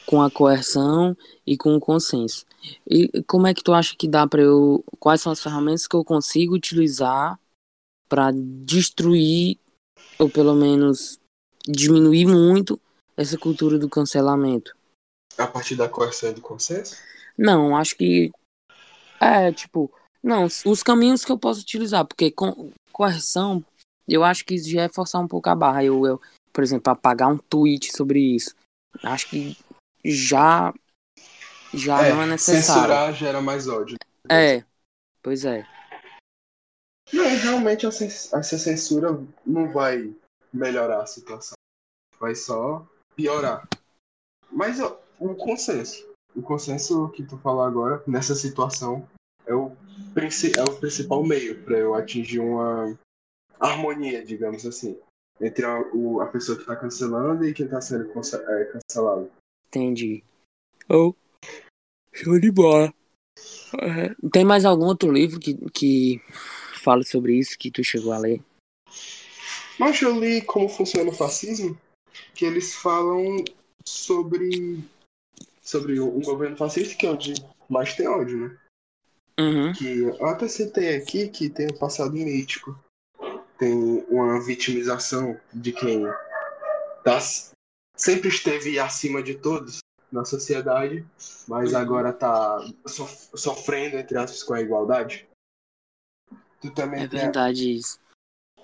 com 0.07 0.21
a 0.21 0.31
coerção 0.31 1.15
e 1.45 1.55
com 1.55 1.75
o 1.75 1.79
consenso. 1.79 2.45
E 2.89 3.21
como 3.23 3.45
é 3.45 3.53
que 3.53 3.63
tu 3.63 3.73
acha 3.73 3.95
que 3.95 4.07
dá 4.07 4.25
para 4.25 4.41
eu. 4.41 4.83
Quais 4.99 5.21
são 5.21 5.31
as 5.31 5.41
ferramentas 5.41 5.85
que 5.85 5.95
eu 5.95 6.03
consigo 6.03 6.55
utilizar 6.55 7.39
para 8.09 8.31
destruir, 8.33 9.59
ou 10.17 10.27
pelo 10.29 10.55
menos 10.55 11.19
diminuir 11.67 12.25
muito, 12.25 12.79
essa 13.15 13.37
cultura 13.37 13.77
do 13.77 13.87
cancelamento? 13.87 14.75
A 15.37 15.45
partir 15.45 15.75
da 15.75 15.87
coerção 15.87 16.31
e 16.31 16.33
do 16.33 16.41
consenso? 16.41 16.97
Não, 17.37 17.77
acho 17.77 17.95
que. 17.95 18.31
É, 19.19 19.51
tipo. 19.51 19.91
Não, 20.23 20.45
os 20.45 20.81
caminhos 20.81 21.25
que 21.25 21.31
eu 21.31 21.37
posso 21.37 21.61
utilizar, 21.61 22.05
porque 22.05 22.31
com 22.31 22.71
coerção, 22.93 23.63
eu 24.07 24.23
acho 24.23 24.45
que 24.45 24.57
já 24.57 24.83
é 24.83 24.89
forçar 24.89 25.21
um 25.21 25.27
pouco 25.27 25.49
a 25.49 25.55
barra. 25.55 25.83
Eu, 25.83 26.05
eu 26.05 26.21
por 26.51 26.63
exemplo, 26.63 26.91
apagar 26.91 27.29
um 27.29 27.37
tweet 27.37 27.91
sobre 27.95 28.19
isso. 28.19 28.55
Acho 29.03 29.29
que 29.29 29.57
já 30.05 30.73
já 31.73 32.05
é, 32.05 32.13
não 32.13 32.21
é 32.21 32.27
necessário. 32.27 32.81
Censurar 32.81 33.13
gera 33.13 33.41
mais 33.41 33.67
ódio. 33.67 33.97
É, 34.29 34.63
pois 35.21 35.43
é. 35.43 35.67
Não, 37.11 37.25
realmente 37.37 37.85
essa 37.85 38.57
censura 38.57 39.19
não 39.45 39.71
vai 39.71 40.13
melhorar 40.53 41.01
a 41.01 41.07
situação. 41.07 41.55
Vai 42.19 42.35
só 42.35 42.87
piorar. 43.15 43.67
Mas 44.51 44.79
o 44.79 45.35
consenso. 45.35 46.07
O 46.35 46.41
consenso 46.41 47.09
que 47.09 47.23
tu 47.23 47.37
falou 47.37 47.63
agora, 47.63 48.03
nessa 48.07 48.35
situação, 48.35 49.07
é 49.45 49.53
o, 49.53 49.71
é 50.15 50.63
o 50.63 50.79
principal 50.79 51.23
meio 51.23 51.63
para 51.63 51.77
eu 51.77 51.93
atingir 51.93 52.39
uma 52.39 52.97
harmonia, 53.63 54.23
digamos 54.23 54.65
assim, 54.65 54.97
entre 55.39 55.65
a, 55.65 55.79
o, 55.93 56.21
a 56.21 56.27
pessoa 56.27 56.55
que 56.55 56.63
está 56.63 56.75
cancelando 56.75 57.45
e 57.45 57.53
quem 57.53 57.65
está 57.65 57.81
sendo 57.81 58.09
é, 58.09 58.65
cancelado. 58.65 59.31
Entendi. 59.67 60.23
Oh, 60.89 61.13
show 62.11 62.39
de 62.39 62.51
bola. 62.51 62.93
É, 63.81 64.13
tem 64.31 64.45
mais 64.45 64.65
algum 64.65 64.85
outro 64.85 65.11
livro 65.11 65.39
que, 65.39 65.55
que 65.71 66.21
fala 66.81 67.03
sobre 67.03 67.35
isso 67.35 67.57
que 67.57 67.71
tu 67.71 67.83
chegou 67.83 68.13
a 68.13 68.19
ler? 68.19 68.41
Mas 69.79 69.99
eu 70.01 70.19
li 70.19 70.41
Como 70.41 70.69
Funciona 70.69 71.09
o 71.09 71.15
Fascismo, 71.15 71.77
que 72.35 72.45
eles 72.45 72.75
falam 72.75 73.43
sobre 73.85 74.83
sobre 75.61 75.99
um 75.99 76.21
governo 76.21 76.57
fascista 76.57 76.95
que 76.95 77.05
é 77.05 77.09
onde 77.09 77.33
mais 77.69 77.95
tem 77.95 78.07
ódio, 78.07 78.37
né? 78.37 78.57
Uhum. 79.39 79.73
Que 79.73 79.99
eu 79.99 80.25
até 80.25 80.47
citei 80.47 80.95
aqui 80.95 81.29
que 81.29 81.49
tem 81.49 81.67
o 81.67 81.79
passado 81.79 82.13
mítico, 82.13 82.77
tem 83.57 84.05
uma 84.09 84.43
vitimização 84.43 85.39
de 85.53 85.71
quem 85.71 86.05
tá, 87.03 87.19
sempre 87.95 88.29
esteve 88.29 88.79
acima 88.79 89.21
de 89.21 89.35
todos 89.35 89.79
na 90.11 90.23
sociedade, 90.23 91.05
mas 91.47 91.73
agora 91.73 92.09
está 92.09 92.59
sofrendo, 93.35 93.97
entre 93.97 94.17
aspas, 94.17 94.43
com 94.43 94.53
a 94.53 94.61
igualdade. 94.61 95.27
Tu 96.61 96.71
também 96.71 97.03
é 97.03 97.07
verdade 97.07 97.63
tem... 97.63 97.75
isso. 97.75 97.99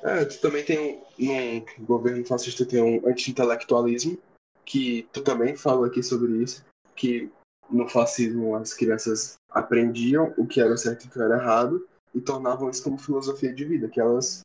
É, 0.01 0.23
tu 0.25 0.39
também 0.39 0.63
tem 0.63 1.03
um, 1.19 1.65
no 1.79 1.85
governo 1.85 2.25
fascista 2.25 2.65
tem 2.65 2.81
um 2.81 3.05
anti-intelectualismo, 3.07 4.17
que 4.63 5.07
tu 5.11 5.21
também 5.21 5.57
falou 5.57 5.83
aqui 5.83 6.01
sobre 6.01 6.31
isso, 6.43 6.63
que 6.95 7.29
no 7.69 7.89
fascismo 7.89 8.55
as 8.55 8.73
crianças 8.73 9.35
aprendiam 9.49 10.33
o 10.37 10.45
que 10.45 10.61
era 10.61 10.77
certo 10.77 11.05
e 11.05 11.07
o 11.07 11.11
que 11.11 11.19
era 11.19 11.35
errado 11.35 11.87
e 12.13 12.21
tornavam 12.21 12.69
isso 12.69 12.83
como 12.83 12.97
filosofia 12.97 13.53
de 13.53 13.65
vida, 13.65 13.89
que 13.89 13.99
elas 13.99 14.41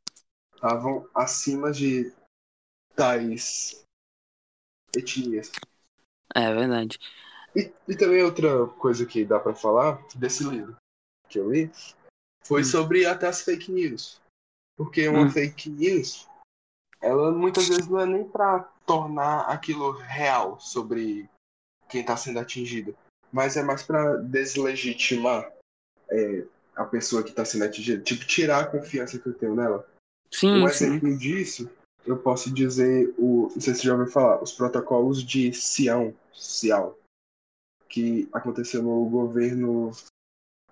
estavam 0.65 1.07
acima 1.13 1.71
de 1.71 2.11
tais 2.95 3.85
etnias. 4.95 5.51
É 6.33 6.53
verdade. 6.53 6.97
E, 7.55 7.71
e 7.87 7.95
também 7.95 8.23
outra 8.23 8.65
coisa 8.67 9.05
que 9.05 9.23
dá 9.23 9.39
para 9.39 9.53
falar 9.53 10.03
desse 10.15 10.43
livro 10.43 10.75
que 11.29 11.37
eu 11.37 11.51
li 11.51 11.71
foi 12.43 12.61
hum. 12.61 12.65
sobre 12.65 13.05
até 13.05 13.27
as 13.27 13.41
fake 13.41 13.71
news. 13.71 14.19
Porque 14.75 15.07
uma 15.07 15.25
hum. 15.25 15.29
fake 15.29 15.69
news, 15.69 16.27
ela 16.99 17.31
muitas 17.31 17.67
vezes 17.67 17.87
não 17.87 17.99
é 17.99 18.05
nem 18.05 18.27
para 18.27 18.59
tornar 18.85 19.41
aquilo 19.41 19.91
real 19.91 20.59
sobre 20.59 21.29
quem 21.87 22.01
está 22.01 22.17
sendo 22.17 22.39
atingido, 22.39 22.97
mas 23.31 23.55
é 23.55 23.63
mais 23.63 23.83
para 23.83 24.17
deslegitimar 24.17 25.51
é, 26.09 26.45
a 26.75 26.85
pessoa 26.85 27.23
que 27.23 27.29
está 27.29 27.45
sendo 27.45 27.65
atingida, 27.65 28.03
tipo 28.03 28.25
tirar 28.25 28.61
a 28.61 28.67
confiança 28.67 29.19
que 29.19 29.27
eu 29.27 29.33
tenho 29.33 29.55
nela. 29.55 29.87
Sim, 30.35 30.63
um 30.63 30.67
exemplo 30.67 31.07
sim. 31.07 31.17
disso, 31.17 31.69
eu 32.05 32.17
posso 32.17 32.53
dizer, 32.53 33.13
o, 33.17 33.49
não 33.53 33.61
sei 33.61 33.73
se 33.73 33.79
você 33.79 33.87
já 33.87 33.93
ouviu 33.93 34.11
falar, 34.11 34.43
os 34.43 34.51
protocolos 34.51 35.23
de 35.23 35.53
Sião, 35.53 36.13
Cial, 36.33 36.99
que 37.87 38.27
aconteceu 38.33 38.83
no 38.83 39.05
governo, 39.05 39.91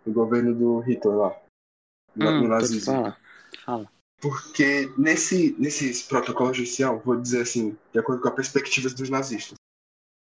no 0.05 0.13
governo 0.13 0.53
do 0.53 0.79
Hitler 0.79 1.15
lá, 1.15 1.41
no, 2.13 2.29
hum, 2.29 2.41
no 2.41 2.47
nazismo. 2.49 2.93
Fala, 2.93 3.17
fala. 3.63 3.91
Porque 4.19 4.91
nesse, 4.97 5.55
nesses 5.57 6.03
protocolos 6.03 6.57
de 6.57 6.65
Sião, 6.65 6.99
vou 6.99 7.15
dizer 7.15 7.43
assim, 7.43 7.77
de 7.93 7.99
acordo 7.99 8.21
com 8.21 8.27
as 8.27 8.35
perspectivas 8.35 8.93
dos 8.93 9.09
nazistas, 9.09 9.55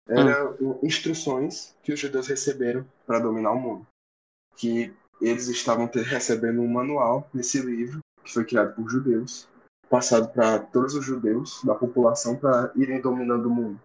eram 0.10 0.56
hum. 0.60 0.80
instruções 0.82 1.76
que 1.84 1.94
os 1.94 2.00
judeus 2.00 2.26
receberam 2.26 2.84
para 3.06 3.20
dominar 3.20 3.52
o 3.52 3.60
mundo. 3.60 3.88
Que 4.56 4.92
eles 5.22 5.48
estavam 5.48 5.88
ter, 5.88 6.04
recebendo 6.04 6.60
um 6.60 6.68
manual 6.68 7.30
nesse 7.32 7.62
livro 7.62 8.00
que 8.28 8.34
foi 8.34 8.44
criado 8.44 8.76
por 8.76 8.90
judeus, 8.90 9.48
passado 9.90 10.28
para 10.34 10.60
todos 10.60 10.94
os 10.94 11.06
judeus 11.06 11.64
da 11.64 11.74
população 11.74 12.36
para 12.36 12.72
irem 12.76 13.02
dominando 13.02 13.46
o 13.46 13.50
mundo. 13.50 13.80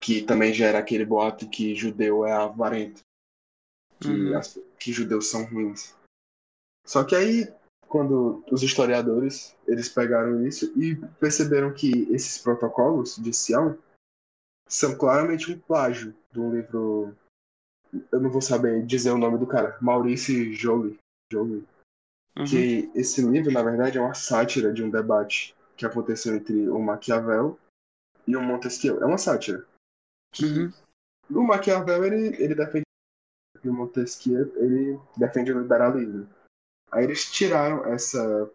Que 0.00 0.22
também 0.22 0.54
gera 0.54 0.78
aquele 0.78 1.04
boato 1.04 1.48
que 1.50 1.74
judeu 1.74 2.24
é 2.24 2.32
avarento, 2.32 3.02
que, 3.98 4.08
uhum. 4.08 4.38
as, 4.38 4.58
que 4.78 4.92
judeus 4.92 5.28
são 5.28 5.44
ruins. 5.44 5.94
Só 6.86 7.04
que 7.04 7.14
aí, 7.14 7.52
quando 7.88 8.44
os 8.50 8.62
historiadores 8.62 9.54
eles 9.66 9.88
pegaram 9.88 10.46
isso 10.46 10.72
e 10.80 10.94
perceberam 11.18 11.74
que 11.74 12.08
esses 12.12 12.38
protocolos 12.38 13.16
de 13.16 13.32
Sião 13.34 13.76
são 14.68 14.96
claramente 14.96 15.52
um 15.52 15.58
plágio 15.58 16.14
de 16.32 16.40
um 16.40 16.54
livro. 16.54 17.14
Eu 18.12 18.20
não 18.20 18.30
vou 18.30 18.40
saber 18.40 18.86
dizer 18.86 19.10
o 19.10 19.18
nome 19.18 19.36
do 19.36 19.46
cara, 19.46 19.76
Maurice 19.80 20.54
Joly. 20.54 20.96
Joly 21.30 21.66
Uhum. 22.36 22.44
Que 22.44 22.90
esse 22.94 23.22
livro, 23.22 23.52
na 23.52 23.62
verdade, 23.62 23.98
é 23.98 24.00
uma 24.00 24.14
sátira 24.14 24.72
de 24.72 24.82
um 24.82 24.90
debate 24.90 25.54
que 25.76 25.84
aconteceu 25.84 26.36
entre 26.36 26.68
o 26.68 26.78
Maquiavel 26.78 27.58
e 28.26 28.36
o 28.36 28.42
Montesquieu. 28.42 29.02
É 29.02 29.06
uma 29.06 29.18
sátira. 29.18 29.66
Uhum. 30.40 30.72
O 31.30 31.42
Maquiavel, 31.42 32.04
ele, 32.04 32.42
ele 32.42 32.54
defende 32.54 32.84
e 33.62 33.68
o 33.68 33.74
Montesquieu, 33.74 34.52
ele 34.56 34.98
defende 35.16 35.52
o 35.52 35.60
liberalismo. 35.60 36.28
Aí 36.90 37.04
eles 37.04 37.30
tiraram 37.30 37.84
essa, 37.84 38.50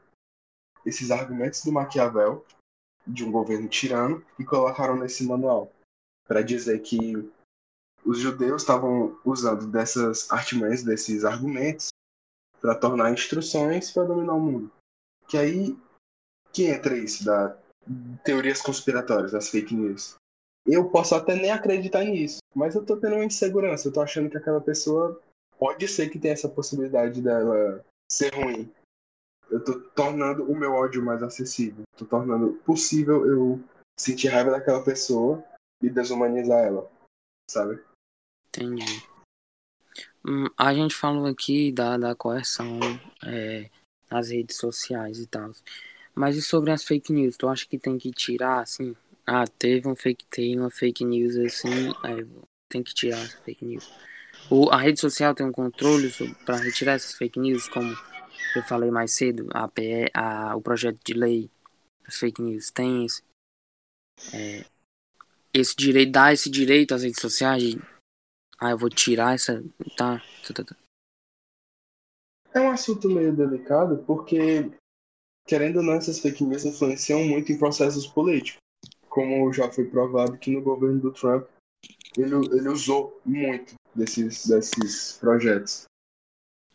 esses 0.85 1.11
argumentos 1.11 1.63
do 1.63 1.71
Maquiavel, 1.71 2.45
de 3.05 3.23
um 3.23 3.31
governo 3.31 3.69
tirano, 3.69 4.23
e 4.39 4.43
colocaram 4.43 4.97
nesse 4.97 5.23
manual, 5.25 5.71
para 6.27 6.41
dizer 6.41 6.79
que 6.79 7.13
os 8.03 8.19
judeus 8.19 8.63
estavam 8.63 9.19
usando 9.23 9.67
dessas 9.67 10.31
artimanhas, 10.31 10.83
desses 10.83 11.23
argumentos, 11.23 11.89
para 12.65 12.73
tornar 12.73 13.13
instruções 13.13 13.91
para 13.91 14.05
dominar 14.05 14.33
o 14.33 14.39
mundo. 14.39 14.71
Que 15.27 15.37
aí 15.37 15.77
que 16.51 16.65
entra 16.65 16.97
isso 16.97 17.23
da 17.23 17.55
teorias 18.23 18.59
conspiratórias, 18.59 19.33
das 19.33 19.49
fake 19.49 19.75
news. 19.75 20.15
Eu 20.65 20.89
posso 20.89 21.13
até 21.13 21.35
nem 21.35 21.51
acreditar 21.51 22.03
nisso, 22.03 22.39
mas 22.55 22.73
eu 22.73 22.83
tô 22.83 22.97
tendo 22.97 23.17
uma 23.17 23.25
insegurança, 23.25 23.87
eu 23.87 23.93
tô 23.93 24.01
achando 24.01 24.31
que 24.31 24.37
aquela 24.37 24.59
pessoa 24.59 25.21
pode 25.59 25.87
ser 25.87 26.09
que 26.09 26.17
tenha 26.17 26.33
essa 26.33 26.49
possibilidade 26.49 27.21
dela 27.21 27.85
ser 28.11 28.33
ruim. 28.33 28.73
Eu 29.51 29.63
tô 29.63 29.79
tornando 29.91 30.49
o 30.51 30.55
meu 30.55 30.73
ódio 30.73 31.05
mais 31.05 31.21
acessível. 31.21 31.83
Tô 31.95 32.03
tornando 32.03 32.53
possível 32.65 33.27
eu 33.27 33.63
sentir 33.99 34.29
raiva 34.29 34.49
daquela 34.49 34.83
pessoa 34.83 35.43
e 35.83 35.87
desumanizar 35.87 36.63
ela, 36.63 36.89
sabe? 37.47 37.79
Entendi. 38.47 39.07
Hum, 40.27 40.47
a 40.57 40.73
gente 40.73 40.95
falou 40.95 41.27
aqui 41.27 41.71
da, 41.71 41.97
da 41.97 42.15
coerção 42.15 42.79
é, 43.23 43.69
nas 44.09 44.29
redes 44.31 44.57
sociais 44.57 45.19
e 45.19 45.27
tal. 45.27 45.51
Mas 46.15 46.35
e 46.35 46.41
sobre 46.41 46.71
as 46.71 46.83
fake 46.83 47.13
news? 47.13 47.37
Tu 47.37 47.47
acha 47.47 47.67
que 47.67 47.77
tem 47.77 47.97
que 47.97 48.11
tirar, 48.11 48.61
assim? 48.61 48.95
Ah, 49.27 49.45
teve 49.45 49.87
um 49.87 49.95
fake, 49.95 50.25
tem 50.25 50.59
uma 50.59 50.71
fake 50.71 51.05
news 51.05 51.35
assim, 51.35 51.89
é, 52.03 52.25
tem 52.69 52.81
que 52.81 52.93
tirar 52.93 53.21
as 53.21 53.33
fake 53.33 53.63
news. 53.65 53.87
O, 54.49 54.69
a 54.69 54.77
rede 54.77 54.99
social 54.99 55.35
tem 55.35 55.45
um 55.45 55.51
controle 55.51 56.11
para 56.45 56.57
retirar 56.57 56.93
essas 56.93 57.13
fake 57.13 57.39
news, 57.39 57.67
como 57.67 57.95
eu 58.55 58.63
falei 58.63 58.89
mais 58.89 59.11
cedo, 59.11 59.47
a, 59.51 59.67
PE, 59.67 60.09
a, 60.13 60.55
o 60.55 60.61
projeto 60.61 60.99
de 61.03 61.13
lei 61.13 61.49
das 62.03 62.17
fake 62.17 62.41
news 62.41 62.71
tem 62.71 63.05
esse, 63.05 63.21
é, 64.33 64.65
esse 65.53 65.75
direito, 65.75 66.11
dá 66.11 66.31
esse 66.31 66.49
direito 66.49 66.93
às 66.93 67.03
redes 67.03 67.19
sociais 67.19 67.61
de 67.61 67.94
ah, 68.59 68.71
eu 68.71 68.77
vou 68.77 68.89
tirar 68.89 69.35
essa. 69.35 69.63
Tá, 69.97 70.21
tá, 70.47 70.53
tá. 70.53 70.63
tá. 70.63 70.75
É 72.53 72.61
um 72.61 72.71
assunto 72.71 73.09
meio 73.09 73.35
delicado 73.35 74.03
porque, 74.07 74.71
querendo 75.45 75.77
ou 75.77 75.83
não, 75.83 75.93
essas 75.93 76.19
fake 76.19 76.43
news 76.43 76.63
influenciam 76.63 77.23
muito 77.25 77.51
em 77.51 77.57
processos 77.57 78.07
políticos. 78.07 78.61
Como 79.09 79.51
já 79.51 79.69
foi 79.71 79.85
provado 79.85 80.37
que 80.37 80.51
no 80.51 80.61
governo 80.61 80.99
do 80.99 81.11
Trump 81.11 81.47
ele, 82.17 82.35
ele 82.57 82.69
usou 82.69 83.19
muito 83.25 83.75
desses, 83.93 84.47
desses 84.47 85.17
projetos. 85.17 85.85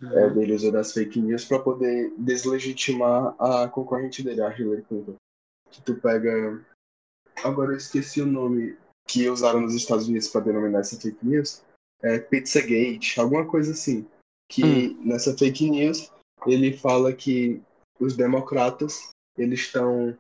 Uhum. 0.03 0.19
É, 0.19 0.31
dele 0.31 0.55
usou 0.55 0.73
das 0.73 0.93
fake 0.93 1.21
news 1.21 1.45
para 1.45 1.59
poder 1.59 2.13
deslegitimar 2.19 3.35
a 3.39 3.69
concorrente 3.69 4.23
dele, 4.23 4.43
a 4.43 4.57
Hillary 4.57 4.83
Clinton. 4.83 5.15
Que 5.71 5.83
tu 5.83 5.95
pega. 5.95 6.65
Agora 7.43 7.73
eu 7.73 7.77
esqueci 7.77 8.21
o 8.21 8.27
nome 8.27 8.77
que 9.07 9.29
usaram 9.29 9.61
nos 9.61 9.75
Estados 9.75 10.09
Unidos 10.09 10.29
para 10.29 10.43
denominar 10.43 10.81
essa 10.81 11.01
fake 11.01 11.25
news. 11.25 11.63
É 12.03 12.19
Pizzagate, 12.19 13.21
alguma 13.21 13.47
coisa 13.47 13.73
assim. 13.73 14.07
Que 14.49 14.95
nessa 15.05 15.37
fake 15.37 15.71
news 15.71 16.11
ele 16.47 16.77
fala 16.77 17.13
que 17.13 17.63
os 17.99 18.17
democratas 18.17 19.11
eles 19.37 19.61
estão 19.61 20.17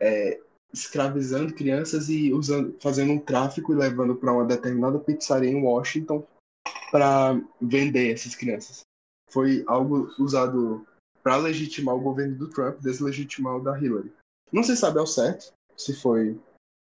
é, 0.00 0.40
escravizando 0.72 1.54
crianças 1.54 2.08
e 2.08 2.32
usando, 2.32 2.76
fazendo 2.80 3.12
um 3.12 3.18
tráfico 3.18 3.72
e 3.72 3.76
levando 3.76 4.14
para 4.14 4.32
uma 4.32 4.44
determinada 4.44 4.98
pizzaria 4.98 5.50
em 5.50 5.62
Washington 5.62 6.26
para 6.90 7.40
vender 7.60 8.12
essas 8.12 8.34
crianças. 8.34 8.82
Foi 9.30 9.64
algo 9.66 10.12
usado 10.18 10.86
para 11.22 11.36
legitimar 11.36 11.94
o 11.94 12.00
governo 12.00 12.36
do 12.36 12.48
Trump, 12.48 12.80
deslegitimar 12.80 13.56
o 13.56 13.62
da 13.62 13.78
Hillary. 13.78 14.12
Não 14.52 14.62
se 14.62 14.76
sabe 14.76 14.98
ao 14.98 15.06
certo 15.06 15.52
se 15.76 15.94
foi 15.94 16.38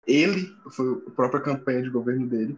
ele, 0.07 0.55
foi 0.71 1.03
a 1.07 1.11
própria 1.11 1.41
campanha 1.41 1.83
de 1.83 1.91
governo 1.91 2.27
dele, 2.27 2.57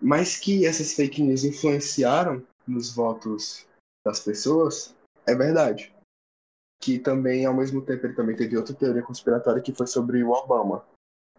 mas 0.00 0.36
que 0.36 0.66
essas 0.66 0.92
fake 0.92 1.22
news 1.22 1.44
influenciaram 1.44 2.42
nos 2.66 2.94
votos 2.94 3.66
das 4.04 4.20
pessoas, 4.20 4.94
é 5.26 5.34
verdade 5.34 5.92
que 6.80 6.98
também, 6.98 7.44
ao 7.44 7.54
mesmo 7.54 7.82
tempo, 7.82 8.06
ele 8.06 8.14
também 8.14 8.34
teve 8.34 8.56
outra 8.56 8.74
teoria 8.74 9.02
conspiratória 9.02 9.60
que 9.60 9.72
foi 9.72 9.86
sobre 9.86 10.24
o 10.24 10.30
Obama. 10.30 10.84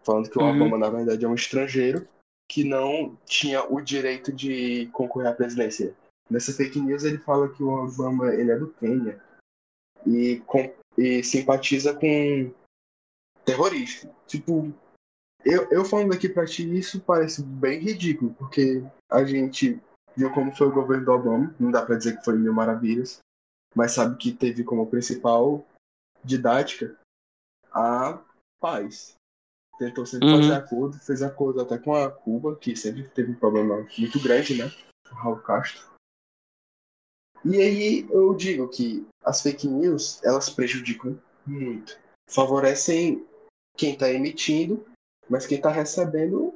Falando 0.04 0.30
que 0.30 0.38
o 0.38 0.42
Uhum. 0.42 0.54
Obama, 0.56 0.78
na 0.78 0.88
verdade, 0.88 1.24
é 1.24 1.28
um 1.28 1.34
estrangeiro 1.34 2.08
que 2.48 2.62
não 2.62 3.16
tinha 3.26 3.64
o 3.64 3.80
direito 3.80 4.32
de 4.32 4.86
concorrer 4.92 5.28
à 5.28 5.34
presidência. 5.34 5.94
Nessa 6.30 6.52
fake 6.52 6.80
news, 6.80 7.02
ele 7.02 7.18
fala 7.18 7.48
que 7.48 7.62
o 7.62 7.68
Obama 7.68 8.32
ele 8.32 8.52
é 8.52 8.58
do 8.58 8.68
Quênia 8.74 9.20
e, 10.06 10.40
com, 10.46 10.72
e 10.96 11.24
simpatiza 11.24 11.92
com 11.94 12.52
terrorista. 13.44 14.08
Tipo, 14.26 14.72
eu, 15.44 15.68
eu 15.70 15.84
falando 15.84 16.12
aqui 16.12 16.28
pra 16.28 16.46
ti, 16.46 16.62
isso 16.76 17.00
parece 17.00 17.42
bem 17.42 17.80
ridículo, 17.80 18.34
porque 18.34 18.82
a 19.10 19.24
gente 19.24 19.80
viu 20.16 20.32
como 20.32 20.54
foi 20.54 20.68
o 20.68 20.72
governo 20.72 21.04
do 21.04 21.12
Obama, 21.12 21.54
não 21.58 21.70
dá 21.70 21.84
pra 21.84 21.96
dizer 21.96 22.16
que 22.16 22.24
foi 22.24 22.36
mil 22.36 22.52
maravilhas, 22.52 23.18
mas 23.74 23.92
sabe 23.92 24.16
que 24.16 24.32
teve 24.32 24.64
como 24.64 24.86
principal 24.86 25.64
didática 26.24 26.96
a 27.72 28.20
paz. 28.60 29.14
Tentou 29.78 30.06
sempre 30.06 30.28
Uhum. 30.28 30.40
fazer 30.40 30.54
acordo, 30.54 30.98
fez 30.98 31.22
acordo 31.22 31.60
até 31.60 31.78
com 31.78 31.94
a 31.94 32.10
Cuba, 32.10 32.56
que 32.56 32.76
sempre 32.76 33.08
teve 33.08 33.32
um 33.32 33.38
problema 33.38 33.86
muito 33.98 34.22
grande, 34.22 34.56
né? 34.56 34.70
O 35.10 35.14
Raul 35.14 35.38
Castro. 35.38 35.90
E 37.44 37.56
aí 37.56 38.06
eu 38.10 38.34
digo 38.34 38.68
que 38.68 39.04
as 39.24 39.42
fake 39.42 39.66
news, 39.66 40.22
elas 40.22 40.48
prejudicam 40.48 41.18
muito. 41.44 41.98
Favorecem 42.30 43.26
quem 43.76 43.94
está 43.94 44.10
emitindo, 44.10 44.86
mas 45.28 45.46
quem 45.46 45.56
está 45.56 45.70
recebendo 45.70 46.54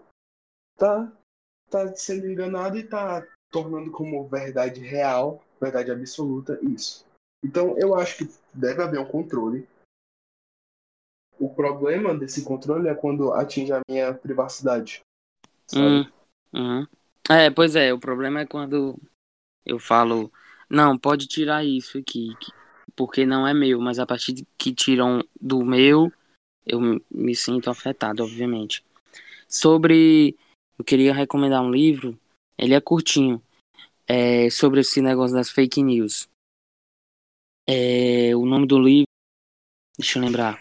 tá, 0.76 1.10
tá 1.70 1.94
sendo 1.94 2.28
enganado 2.28 2.76
e 2.76 2.82
tá 2.84 3.26
tornando 3.50 3.90
como 3.90 4.26
verdade 4.28 4.80
real, 4.80 5.42
verdade 5.60 5.90
absoluta, 5.90 6.58
isso. 6.62 7.06
Então 7.44 7.76
eu 7.78 7.94
acho 7.94 8.18
que 8.18 8.34
deve 8.52 8.82
haver 8.82 9.00
um 9.00 9.06
controle. 9.06 9.66
O 11.38 11.54
problema 11.54 12.14
desse 12.14 12.44
controle 12.44 12.88
é 12.88 12.94
quando 12.94 13.32
atinge 13.32 13.72
a 13.72 13.80
minha 13.88 14.12
privacidade. 14.14 15.00
Hum, 15.74 16.04
uhum. 16.52 16.86
É, 17.30 17.50
pois 17.50 17.76
é, 17.76 17.92
o 17.92 17.98
problema 17.98 18.40
é 18.40 18.46
quando 18.46 18.98
eu 19.64 19.78
falo, 19.78 20.32
não, 20.70 20.96
pode 20.96 21.26
tirar 21.26 21.64
isso 21.64 21.98
aqui, 21.98 22.34
que- 22.40 22.52
porque 22.94 23.26
não 23.26 23.46
é 23.46 23.52
meu, 23.52 23.80
mas 23.80 23.98
a 23.98 24.06
partir 24.06 24.46
que 24.56 24.74
tiram 24.74 25.22
do 25.40 25.64
meu, 25.64 26.10
eu 26.66 26.80
me- 27.10 27.34
sinto 27.34 27.70
afetado, 27.70 28.24
obviamente. 28.24 28.84
Sobre, 29.48 30.36
eu 30.78 30.84
queria 30.84 31.14
recomendar 31.14 31.62
um 31.62 31.70
livro, 31.70 32.18
ele 32.58 32.74
é 32.74 32.80
curtinho, 32.80 33.40
é 34.06 34.50
sobre 34.50 34.80
esse 34.80 35.00
negócio 35.00 35.36
das 35.36 35.50
fake 35.50 35.82
news. 35.82 36.28
É, 37.68 38.34
o 38.36 38.44
nome 38.46 38.66
do 38.66 38.78
livro, 38.78 39.06
deixa 39.98 40.18
eu 40.18 40.22
lembrar, 40.22 40.60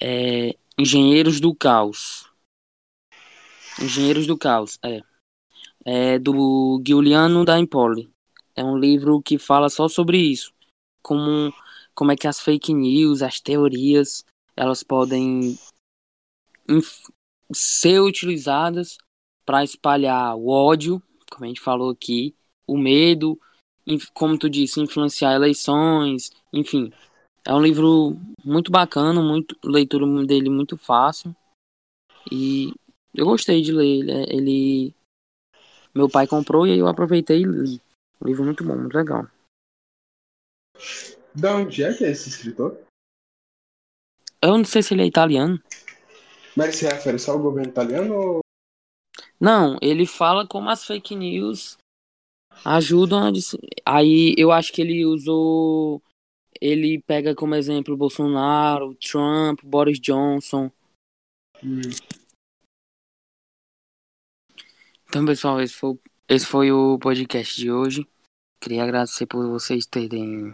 é 0.00 0.56
Engenheiros 0.78 1.40
do 1.40 1.54
Caos. 1.54 2.30
Engenheiros 3.80 4.26
do 4.26 4.36
Caos, 4.36 4.78
é. 4.84 5.02
É 5.84 6.18
do 6.18 6.82
Giuliano 6.86 7.44
da 7.44 7.58
Empoli. 7.58 8.12
É 8.56 8.64
um 8.64 8.78
livro 8.78 9.22
que 9.22 9.38
fala 9.38 9.68
só 9.68 9.88
sobre 9.88 10.18
isso. 10.18 10.52
Como, 11.02 11.52
como 11.94 12.12
é 12.12 12.16
que 12.16 12.26
as 12.26 12.40
fake 12.40 12.72
news, 12.72 13.22
as 13.22 13.40
teorias, 13.40 14.24
elas 14.56 14.82
podem 14.82 15.58
ser 17.52 18.00
utilizadas 18.00 18.96
para 19.44 19.62
espalhar 19.62 20.36
o 20.36 20.48
ódio, 20.48 21.02
como 21.30 21.44
a 21.44 21.48
gente 21.48 21.60
falou 21.60 21.90
aqui, 21.90 22.34
o 22.66 22.78
medo, 22.78 23.38
como 24.14 24.38
tu 24.38 24.48
disse, 24.48 24.80
influenciar 24.80 25.34
eleições, 25.34 26.30
enfim. 26.52 26.92
É 27.44 27.52
um 27.52 27.60
livro 27.60 28.16
muito 28.42 28.72
bacana, 28.72 29.20
muito 29.20 29.56
leitura 29.62 30.06
dele 30.24 30.48
muito 30.48 30.78
fácil. 30.78 31.36
E 32.32 32.72
eu 33.14 33.26
gostei 33.26 33.60
de 33.60 33.70
ler. 33.72 34.00
Ele, 34.00 34.12
é- 34.12 34.34
ele- 34.34 34.94
meu 35.94 36.08
pai 36.08 36.26
comprou 36.26 36.66
e 36.66 36.78
eu 36.78 36.88
aproveitei 36.88 37.42
e 37.42 37.44
li. 37.44 37.80
Um 38.20 38.26
livro 38.26 38.44
muito 38.44 38.64
bom, 38.64 38.76
muito 38.76 38.96
legal. 38.96 39.26
Da 41.34 41.56
onde 41.56 41.82
é 41.82 41.92
que 41.92 42.04
é 42.04 42.10
esse 42.10 42.28
escritor? 42.28 42.80
Eu 44.44 44.58
não 44.58 44.64
sei 44.64 44.82
se 44.82 44.92
ele 44.92 45.02
é 45.02 45.06
italiano. 45.06 45.58
Mas 46.54 46.76
se 46.76 46.84
refere 46.84 47.18
só 47.18 47.32
ao 47.32 47.38
governo 47.38 47.70
italiano 47.70 48.14
ou 48.14 48.40
Não, 49.40 49.78
ele 49.80 50.04
fala 50.04 50.46
como 50.46 50.68
as 50.68 50.84
fake 50.84 51.16
news 51.16 51.78
ajudam 52.62 53.26
a. 53.26 53.32
Aí 53.86 54.34
eu 54.36 54.52
acho 54.52 54.70
que 54.70 54.82
ele 54.82 55.06
usou. 55.06 56.02
Ele 56.60 57.00
pega 57.06 57.34
como 57.34 57.54
exemplo 57.54 57.96
Bolsonaro, 57.96 58.94
Trump, 58.96 59.60
Boris 59.64 59.98
Johnson. 59.98 60.70
Hum, 61.62 61.80
Então, 65.08 65.24
pessoal, 65.24 65.60
esse 65.62 65.72
foi, 65.74 65.98
esse 66.28 66.44
foi 66.44 66.70
o 66.70 66.98
podcast 66.98 67.56
de 67.56 67.70
hoje. 67.72 68.06
Queria 68.60 68.82
agradecer 68.82 69.26
por 69.26 69.48
vocês 69.48 69.86
terem 69.86 70.52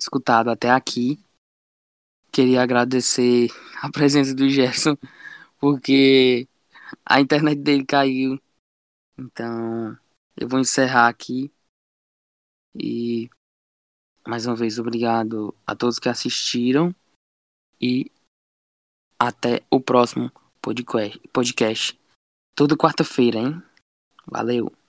escutado 0.00 0.48
até 0.48 0.70
aqui. 0.70 1.22
Queria 2.32 2.62
agradecer 2.62 3.48
a 3.82 3.90
presença 3.90 4.34
do 4.34 4.48
Gerson, 4.48 4.96
porque 5.58 6.48
a 7.04 7.20
internet 7.20 7.60
dele 7.60 7.84
caiu. 7.84 8.40
Então, 9.18 9.98
eu 10.36 10.48
vou 10.48 10.60
encerrar 10.60 11.08
aqui. 11.08 11.52
E 12.74 13.28
mais 14.26 14.46
uma 14.46 14.54
vez, 14.54 14.78
obrigado 14.78 15.54
a 15.66 15.74
todos 15.74 15.98
que 15.98 16.08
assistiram. 16.08 16.94
E 17.80 18.10
até 19.18 19.62
o 19.70 19.80
próximo 19.80 20.30
podcast. 20.60 21.98
Toda 22.54 22.76
quarta-feira, 22.76 23.38
hein? 23.38 23.62
Valeu. 24.26 24.79